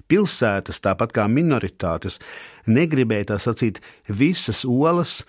Pilsētas, 0.06 0.78
tāpat 0.84 1.16
kā 1.18 1.24
minoritātes, 1.26 2.20
negribēja 2.70 3.32
tā 3.32 3.42
sacīt 3.42 3.80
visas 4.06 4.62
olas 4.62 5.24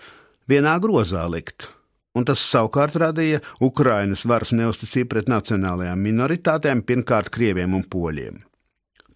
vienā 0.46 0.76
grozā 0.78 1.24
likt, 1.26 1.66
un 2.14 2.30
tas 2.30 2.46
savukārt 2.46 2.94
radīja 3.02 3.42
Ukrainas 3.58 4.22
varas 4.22 4.54
neusticību 4.54 5.16
pret 5.16 5.34
nacionālajām 5.34 5.98
minoritātēm, 5.98 6.86
pirmkārt 6.86 7.34
krieviem 7.34 7.74
un 7.74 7.82
poļiem. 7.90 8.44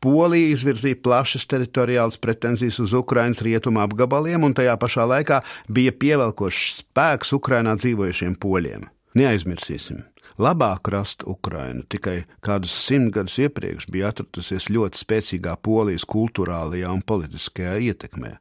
Polija 0.02 0.50
izvirzīja 0.50 0.98
plašas 0.98 1.44
teritoriālas 1.46 2.16
pretenzijas 2.18 2.80
uz 2.82 2.92
Ukrainas 2.98 3.38
rietumu 3.46 3.84
apgabaliem, 3.84 4.42
un 4.42 4.54
tajā 4.58 4.74
pašā 4.82 5.04
laikā 5.06 5.36
bija 5.70 5.92
pievelkošs 5.94 6.80
spēks 6.80 7.30
Ukrainā 7.36 7.76
dzīvojušiem 7.78 8.34
poļiem. 8.42 8.88
Neaizmirsīsim, 9.14 10.00
labāk 10.42 10.90
rast 10.90 11.22
Ukrainu 11.22 11.84
tikai 11.86 12.24
kādus 12.42 12.74
simt 12.74 13.12
gadus 13.14 13.38
iepriekš 13.44 13.86
bija 13.94 14.10
atradusies 14.10 14.66
ļoti 14.74 14.98
spēcīgā 15.04 15.54
polijas 15.62 16.08
kultūrālajā 16.10 16.90
un 16.90 17.04
politiskajā 17.06 17.76
ietekmē, 17.92 18.32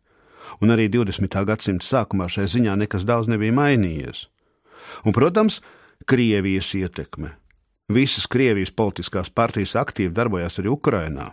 un 0.65 0.74
arī 0.74 0.89
20. 0.89 1.38
gadsimta 1.45 1.86
sākumā 1.86 2.26
šai 2.26 2.47
ziņā 2.56 2.80
nekas 2.88 3.06
daudz 3.06 3.30
nebija 3.30 3.54
mainījies. 3.60 4.24
Un, 5.06 5.13
protams, 5.13 5.62
Krievijas 6.10 6.74
ietekme. 6.74 7.36
Visas 7.93 8.26
Krievijas 8.26 8.74
politiskās 8.74 9.30
partijas 9.30 9.78
aktīvi 9.78 10.10
darbojās 10.17 10.58
arī 10.58 10.74
Ukrainā 10.74 11.30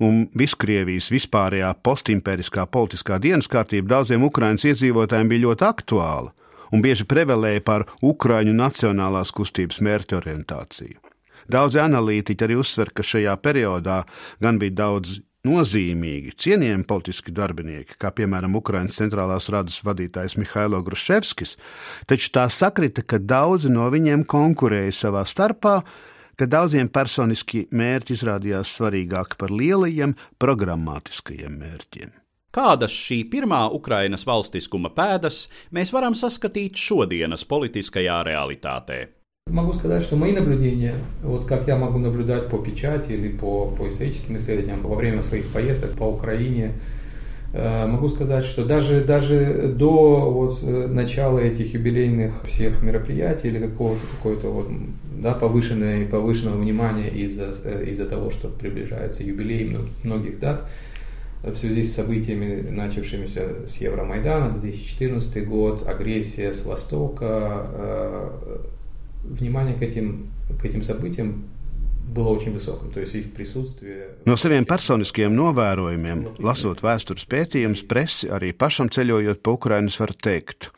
un 0.00 0.26
Viskrievijas 0.38 1.10
vispārējā 1.12 1.72
postimperiskā 1.84 2.64
politiskā 2.66 3.18
dienas 3.20 3.50
kārtība 3.50 3.98
daudziem 3.98 4.24
Ukraiņas 4.28 4.68
iedzīvotājiem 4.72 5.32
bija 5.32 5.46
ļoti 5.48 5.68
aktuāla 5.68 6.32
un 6.72 6.80
bieži 6.80 7.04
prevelēja 7.08 7.60
par 7.66 7.84
Ukraiņu 8.00 8.54
nacionālās 8.56 9.32
kustības 9.36 9.82
mērķorientāciju. 9.84 11.00
Daudzi 11.52 11.82
analītiķi 11.82 12.46
arī 12.46 12.56
uzsver, 12.62 12.92
ka 12.94 13.04
šajā 13.04 13.34
periodā 13.42 14.02
gan 14.40 14.60
bija 14.62 14.78
daudz 14.84 15.18
nozīmīgi, 15.46 16.36
cienījami 16.38 16.86
politiski 16.86 17.34
darbinieki, 17.34 17.96
kā 17.98 18.12
piemēram 18.14 18.54
Ukraiņas 18.60 19.00
centrālās 19.00 19.48
radas 19.50 19.80
vadītājs 19.82 20.36
Mihailo 20.38 20.78
Gruševskis, 20.86 21.56
taču 22.06 22.30
tā 22.36 22.46
sakrita, 22.46 23.02
ka 23.02 23.18
daudzi 23.18 23.72
no 23.72 23.88
viņiem 23.90 24.22
konkurēja 24.30 24.94
savā 25.02 25.26
starpā, 25.26 25.80
ka 26.37 26.45
daudziem 26.45 26.89
personiski 26.93 27.65
mērķi 27.71 28.15
izrādījās 28.17 28.75
svarīgāki 28.77 29.39
par 29.41 29.53
lielajiem 29.53 30.15
programmatiskajiem 30.41 31.59
mērķiem. 31.63 32.13
Kādas 32.53 32.93
šī 32.93 33.23
pirmā 33.29 33.67
Ukrainas 33.73 34.25
valstiskuma 34.25 34.89
pēdas 34.95 35.45
mēs 35.73 35.91
varam 35.93 36.15
saskatīt 36.17 36.79
šodienas 36.79 37.45
politiskajā 37.45 38.21
realitātē? 38.25 39.07
Могу 39.47 39.73
сказать, 39.73 40.03
что 40.03 40.17
мои 40.17 40.33
наблюдения, 40.33 40.95
вот 41.23 41.45
как 41.45 41.67
я 41.67 41.77
могу 41.77 41.99
наблюдать 41.99 42.49
по 42.49 42.57
печати 42.57 43.13
или 43.13 43.29
по, 43.29 43.67
по 43.67 43.87
историческим 43.87 44.37
исследованиям 44.37 44.81
во 44.81 44.95
время 44.95 45.21
своих 45.21 45.47
поездок 45.53 45.95
по 45.95 46.03
Украине, 46.03 46.73
Э, 46.73 47.00
могу 47.86 48.08
сказать, 48.08 48.44
что 48.46 48.64
даже, 48.64 49.04
даже 49.04 49.74
до 49.76 50.30
вот 50.30 50.60
э, 50.62 50.86
начала 50.86 51.38
этих 51.38 51.74
юбилейных 51.74 52.46
всех 52.46 52.82
мероприятий 52.82 53.48
или 53.48 53.58
какого-то 53.58 54.00
какой-то 54.16 54.48
вот, 54.48 54.68
да, 55.18 55.34
повышенной, 55.34 56.06
повышенного 56.06 56.56
внимания 56.56 57.10
из-за 57.10 57.54
э, 57.64 57.84
из 57.86 57.98
того, 58.08 58.30
что 58.30 58.48
приближается 58.48 59.22
юбилей 59.22 59.76
многих 60.02 60.38
дат, 60.38 60.66
в 61.42 61.54
связи 61.56 61.82
с 61.82 61.94
событиями, 61.94 62.70
начавшимися 62.70 63.66
с 63.66 63.76
Евромайдана, 63.78 64.58
2014 64.58 65.46
год, 65.46 65.86
агрессия 65.86 66.52
с 66.52 66.64
Востока, 66.64 68.30
внимание 69.24 69.74
к 69.74 69.82
этим, 69.82 70.30
к 70.60 70.64
этим 70.64 70.84
событиям 70.84 71.44
было 72.17 72.29
очень 72.29 72.53
высоким. 72.53 72.91
То 72.91 72.99
есть 72.99 73.15
их 73.15 73.33
присутствие... 73.33 74.17
No 74.25 74.35
saviem 74.35 74.65
personiskiem 74.65 75.35
novērojumiem, 75.35 76.39
lasot 76.39 76.81
vēstures 76.81 77.27
pētījumus, 77.29 77.85
presi 77.87 78.31
arī 78.31 78.53
pašam 78.53 78.89
ceļojot 78.89 79.43
pa 79.43 79.53
Ukrainas, 79.53 79.99
var 79.99 80.15
teikt. 80.15 80.71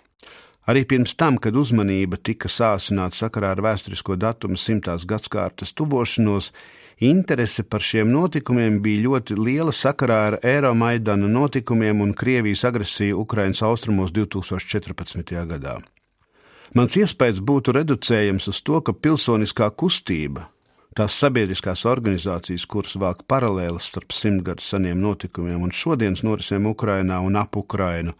Arī 0.70 0.84
pirms 0.86 1.16
tam, 1.18 1.40
kad 1.42 1.56
uzmanība 1.56 2.20
tika 2.22 2.50
sāsināta 2.52 3.18
sakarā 3.18 3.56
ar 3.56 3.62
vēsturisko 3.64 4.20
datumu 4.20 4.58
simtās 4.60 5.06
gadsimtas 5.08 5.74
tuvošanos, 5.74 6.52
interese 7.00 7.64
par 7.64 7.82
šiem 7.82 8.12
notikumiem 8.12 8.82
bija 8.84 9.06
ļoti 9.08 9.38
liela 9.40 9.74
sakarā 9.74 10.20
ar 10.28 10.38
Eiromaidana 10.44 11.32
notikumiem 11.32 12.04
un 12.04 12.14
Krievijas 12.14 12.66
agresiju 12.70 13.24
Ukrainas 13.24 13.64
austrumos 13.64 14.12
2014. 14.12 15.34
gadā. 15.48 15.80
Mans 16.76 16.94
iespējas 17.00 17.40
būtu 17.42 17.74
reducējams 17.74 18.52
uz 18.52 18.62
to, 18.62 18.78
ka 18.86 18.94
pilsoniskā 18.94 19.72
kustība, 19.74 20.50
Tās 20.95 21.17
sabiedriskās 21.19 21.83
organizācijas, 21.91 22.69
kuras 22.71 22.95
vāk 23.03 23.25
paralēlas 23.27 23.89
starp 23.91 24.15
simtgadu 24.15 24.63
seniem 24.63 25.01
notikumiem 25.03 25.65
un 25.67 25.73
šodienas 25.75 26.23
norisēm 26.23 26.69
Ukrainā 26.71 27.17
un 27.27 27.35
ap 27.41 27.57
Ukrainu, 27.59 28.13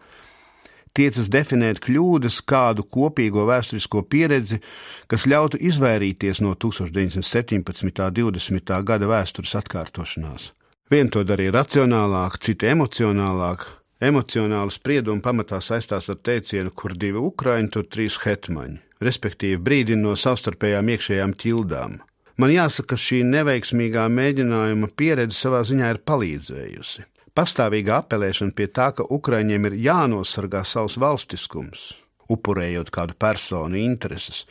tiecas 0.91 1.29
definēt 1.31 1.79
kļūdas, 1.85 2.41
kādu 2.43 2.83
kopīgo 2.83 3.45
vēsturisko 3.47 4.01
pieredzi, 4.11 4.59
kas 5.07 5.23
ļautu 5.31 5.59
izvairīties 5.69 6.41
no 6.43 6.51
1917. 6.59 7.79
un 7.95 8.35
20. 8.35 8.73
gada 8.89 9.07
vēstures 9.07 9.55
atkārtošanās. 9.61 10.49
Vienu 10.91 11.13
to 11.15 11.23
darīja 11.23 11.53
racionālāk, 11.55 12.35
citu 12.43 12.67
emocionālāk. 12.69 13.63
Emocionāli 14.03 14.75
spriedumi 14.75 15.23
pamatā 15.23 15.61
saistās 15.63 16.11
ar 16.11 16.19
teicienu, 16.19 16.73
kur 16.75 16.93
divi 16.99 17.23
ukraini, 17.23 17.71
tur 17.71 17.87
trīs 17.87 18.19
hetmaņi, 18.19 18.75
respektīvi 19.01 19.61
brīdina 19.63 20.09
no 20.09 20.17
savstarpējām 20.19 20.91
iekšējām 20.91 21.37
ķildām. 21.39 21.95
Man 22.35 22.51
jāsaka, 22.51 22.97
šī 22.99 23.21
neveiksmīgā 23.29 24.05
mēģinājuma 24.11 24.89
pieredze 24.99 25.37
savā 25.37 25.61
ziņā 25.67 25.93
ir 25.93 26.01
palīdzējusi. 26.03 27.05
Pastāvīga 27.35 28.01
apelēšana 28.01 28.55
pie 28.55 28.67
tā, 28.71 28.89
ka 28.95 29.05
Ukraiņiem 29.11 29.69
ir 29.69 29.77
jānosargā 29.85 30.63
savs 30.67 30.97
valstiskums, 30.99 31.93
upurējot 32.31 32.91
kādu 32.95 33.15
personu 33.19 33.79
intereses, 33.79 34.43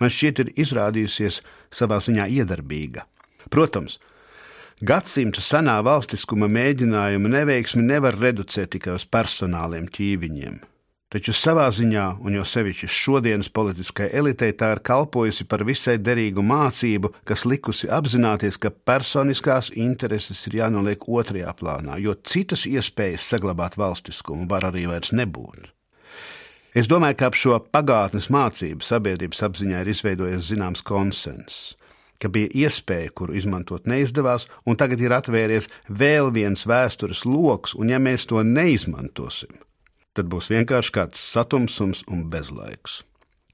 man 0.00 0.12
šķiet 0.12 0.42
ir 0.44 0.52
izrādījusies 0.64 1.42
savā 1.72 2.00
ziņā 2.04 2.28
iedarbīga. 2.40 3.04
Protams, 3.52 3.98
Gadsimta 4.78 5.42
senā 5.42 5.80
valstiskuma 5.82 6.46
mēģinājuma 6.54 7.32
neveiksmi 7.32 7.82
nevar 7.82 8.14
reducēt 8.14 8.76
tikai 8.76 8.94
uz 8.94 9.08
personāliem 9.10 9.88
ķīviņiem. 9.90 10.60
Taču 11.08 11.32
savā 11.32 11.70
ziņā, 11.72 12.18
un 12.20 12.34
jo 12.36 12.42
sevišķi 12.44 12.86
šodienas 12.92 13.48
politiskai 13.56 14.10
elitei, 14.18 14.52
tā 14.52 14.74
ir 14.74 14.82
kalpojusi 14.84 15.46
par 15.48 15.62
visai 15.64 15.94
derīgu 15.96 16.42
mācību, 16.44 17.14
kas 17.24 17.46
likusi 17.48 17.88
apzināties, 17.88 18.58
ka 18.60 18.68
personiskās 18.68 19.70
intereses 19.72 20.42
ir 20.50 20.58
jānoliek 20.58 21.06
otrajā 21.08 21.54
plānā, 21.56 21.96
jo 22.04 22.12
citas 22.28 22.66
iespējas 22.68 23.24
saglabāt 23.32 23.78
valstiskumu 23.80 24.44
var 24.50 24.68
arī 24.68 24.84
vairs 24.90 25.14
nebūt. 25.16 25.70
Es 26.76 26.90
domāju, 26.92 27.16
ka 27.16 27.30
ap 27.32 27.38
šo 27.40 27.56
pagātnes 27.72 28.28
mācību 28.28 28.84
sabiedrības 28.84 29.40
apziņā 29.48 29.80
ir 29.80 29.92
izveidojies 29.94 30.50
zināms 30.50 30.84
konsenss 30.84 31.72
ka 32.18 32.28
bija 32.34 32.50
iespēja, 32.66 33.12
kuru 33.14 33.36
izmantot 33.38 33.86
neizdevās, 33.86 34.48
un 34.66 34.74
tagad 34.76 34.98
ir 34.98 35.14
atvēries 35.14 35.68
vēl 35.86 36.32
viens 36.34 36.66
vēstures 36.66 37.22
lokus, 37.22 37.76
un 37.78 37.92
ja 37.92 38.00
mēs 38.02 38.26
to 38.26 38.42
neizmantosim, 38.42 39.54
tad 40.17 40.29
būs 40.29 40.51
vienkārši 40.53 40.93
kāds 40.93 41.23
satumsums 41.33 42.03
un 42.07 42.27
bezlaiks. 42.33 43.01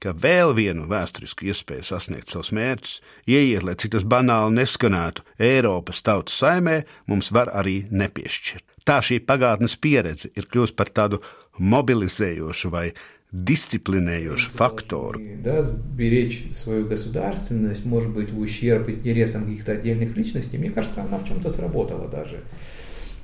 Ka 0.00 0.14
vēl 0.16 0.54
vienu 0.56 0.86
vēsturisku 0.88 1.44
iespēju 1.50 1.84
sasniegt 1.84 2.32
savus 2.32 2.54
mērķus, 2.56 3.00
ieiet, 3.28 3.64
lai 3.66 3.74
cik 3.76 3.92
tas 3.98 4.06
banāli 4.08 4.56
neskanētu, 4.56 5.26
Eiropas 5.36 6.00
tautas 6.06 6.38
saimē 6.40 6.78
mums 7.10 7.28
var 7.36 7.52
arī 7.52 7.82
nepiešķirt. 7.92 8.64
Tā 8.88 9.02
šī 9.04 9.20
pagātnes 9.28 9.76
pieredze 9.76 10.30
ir 10.32 10.48
kļuvusi 10.48 10.76
par 10.78 10.88
tādu 10.96 11.20
mobilizējošu 11.60 12.72
vai 12.72 12.86
дисциплинируешь 13.32 14.48
фактор. 14.48 15.20
Да, 15.44 15.62
сберечь 15.62 16.48
свою 16.52 16.86
государственность, 16.86 17.84
может 17.84 18.10
быть, 18.10 18.30
в 18.30 18.38
ущерб 18.40 18.88
интересам 18.88 19.44
каких-то 19.44 19.72
отдельных 19.72 20.16
личностей, 20.16 20.58
мне 20.58 20.70
кажется, 20.70 21.02
она 21.02 21.18
в 21.18 21.28
чем-то 21.28 21.48
сработала 21.50 22.08
даже. 22.08 22.42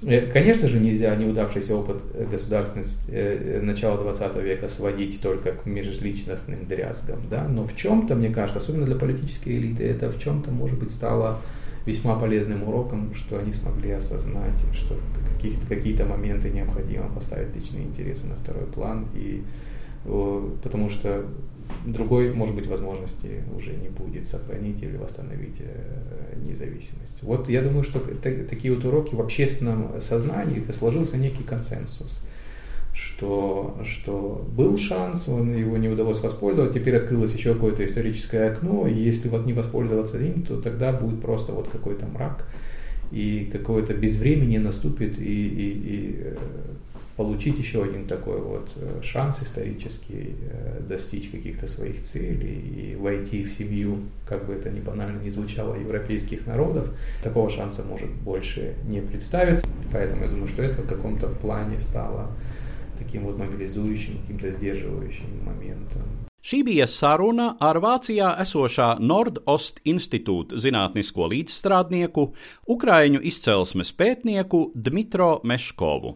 Э, 0.03 0.27
конечно 0.31 0.67
же, 0.67 0.79
нельзя 0.79 1.15
неудавшийся 1.15 1.75
опыт 1.75 2.01
государственности 2.29 3.09
э, 3.11 3.61
начала 3.61 3.97
20 3.97 4.35
века 4.37 4.67
сводить 4.67 5.21
только 5.21 5.51
к 5.51 5.65
межличностным 5.65 6.65
дрязгам, 6.65 7.19
да? 7.29 7.47
но 7.47 7.63
в 7.63 7.75
чем-то, 7.75 8.15
мне 8.15 8.29
кажется, 8.29 8.59
особенно 8.59 8.85
для 8.85 8.95
политической 8.95 9.57
элиты, 9.57 9.83
это 9.83 10.09
в 10.09 10.19
чем-то, 10.19 10.51
может 10.51 10.79
быть, 10.79 10.91
стало 10.91 11.39
весьма 11.85 12.15
полезным 12.15 12.63
уроком, 12.63 13.13
что 13.13 13.39
они 13.39 13.53
смогли 13.53 13.91
осознать, 13.91 14.59
что 14.73 14.97
какие-то, 15.33 15.65
какие-то 15.67 16.05
моменты 16.05 16.49
необходимо 16.49 17.09
поставить 17.09 17.55
личные 17.55 17.85
интересы 17.85 18.27
на 18.27 18.35
второй 18.35 18.67
план, 18.67 19.07
и, 19.15 19.43
потому 20.03 20.89
что 20.89 21.25
другой, 21.85 22.33
может 22.33 22.55
быть, 22.55 22.67
возможности 22.67 23.43
уже 23.55 23.71
не 23.73 23.89
будет 23.89 24.27
сохранить 24.27 24.81
или 24.83 24.97
восстановить 24.97 25.57
э, 25.59 26.35
независимость. 26.45 27.21
Вот 27.21 27.49
я 27.49 27.61
думаю, 27.61 27.83
что 27.83 27.99
такие 27.99 28.73
вот 28.73 28.83
уроки 28.85 29.15
в 29.15 29.21
общественном 29.21 30.01
сознании 30.01 30.63
сложился 30.71 31.17
некий 31.17 31.43
консенсус, 31.43 32.23
что, 32.93 33.79
что 33.83 34.47
был 34.55 34.77
шанс, 34.77 35.27
он, 35.27 35.55
его 35.55 35.77
не 35.77 35.89
удалось 35.89 36.19
воспользоваться, 36.19 36.79
теперь 36.79 36.97
открылось 36.97 37.33
еще 37.33 37.53
какое-то 37.53 37.85
историческое 37.85 38.51
окно, 38.51 38.87
и 38.87 38.93
если 38.93 39.29
вот 39.29 39.45
не 39.45 39.53
воспользоваться 39.53 40.17
им, 40.17 40.43
то 40.43 40.61
тогда 40.61 40.91
будет 40.91 41.21
просто 41.21 41.51
вот 41.51 41.67
какой-то 41.67 42.05
мрак, 42.05 42.47
и 43.11 43.49
какое-то 43.51 43.93
безвремение 43.93 44.59
наступит, 44.59 45.19
и, 45.19 45.23
и, 45.23 45.69
и 45.69 46.15
э, 46.19 46.37
получить 47.21 47.59
еще 47.59 47.83
один 47.83 48.07
такой 48.07 48.41
вот 48.41 48.71
э, 48.77 49.03
шанс 49.03 49.43
исторический, 49.43 50.35
э, 50.41 50.81
достичь 50.87 51.29
каких-то 51.29 51.67
своих 51.67 52.01
целей 52.01 52.93
и 52.93 52.95
войти 52.95 53.43
в 53.43 53.53
семью, 53.53 53.99
как 54.25 54.47
бы 54.47 54.53
это 54.53 54.71
ни 54.71 54.79
банально 54.79 55.19
не 55.19 55.29
звучало, 55.29 55.75
европейских 55.75 56.47
народов, 56.47 56.89
такого 57.21 57.51
шанса 57.51 57.83
может 57.83 58.09
больше 58.09 58.73
не 58.85 59.01
представиться. 59.01 59.67
Поэтому 59.91 60.23
я 60.23 60.29
думаю, 60.29 60.47
что 60.47 60.63
это 60.63 60.81
в 60.81 60.87
каком-то 60.87 61.27
плане 61.27 61.77
стало 61.77 62.31
таким 62.97 63.25
вот 63.25 63.37
мобилизующим, 63.37 64.17
каким-то 64.21 64.49
сдерживающим 64.49 65.45
моментом. 65.45 66.01
Šī 66.41 66.63
bija 66.65 66.87
saruna 66.89 67.51
ar 67.61 67.77
Vācijā 67.77 68.31
esošā 68.41 68.95
Nordost 68.97 69.77
institūta 69.85 70.57
zinātnisko 70.57 71.27
līdzstrādnieku, 71.35 72.25
ukraiņu 72.65 73.21
izcelsmes 73.29 73.93
pētnieku 73.93 74.71
Dmitro 74.73 75.35
Meškovu. 75.45 76.15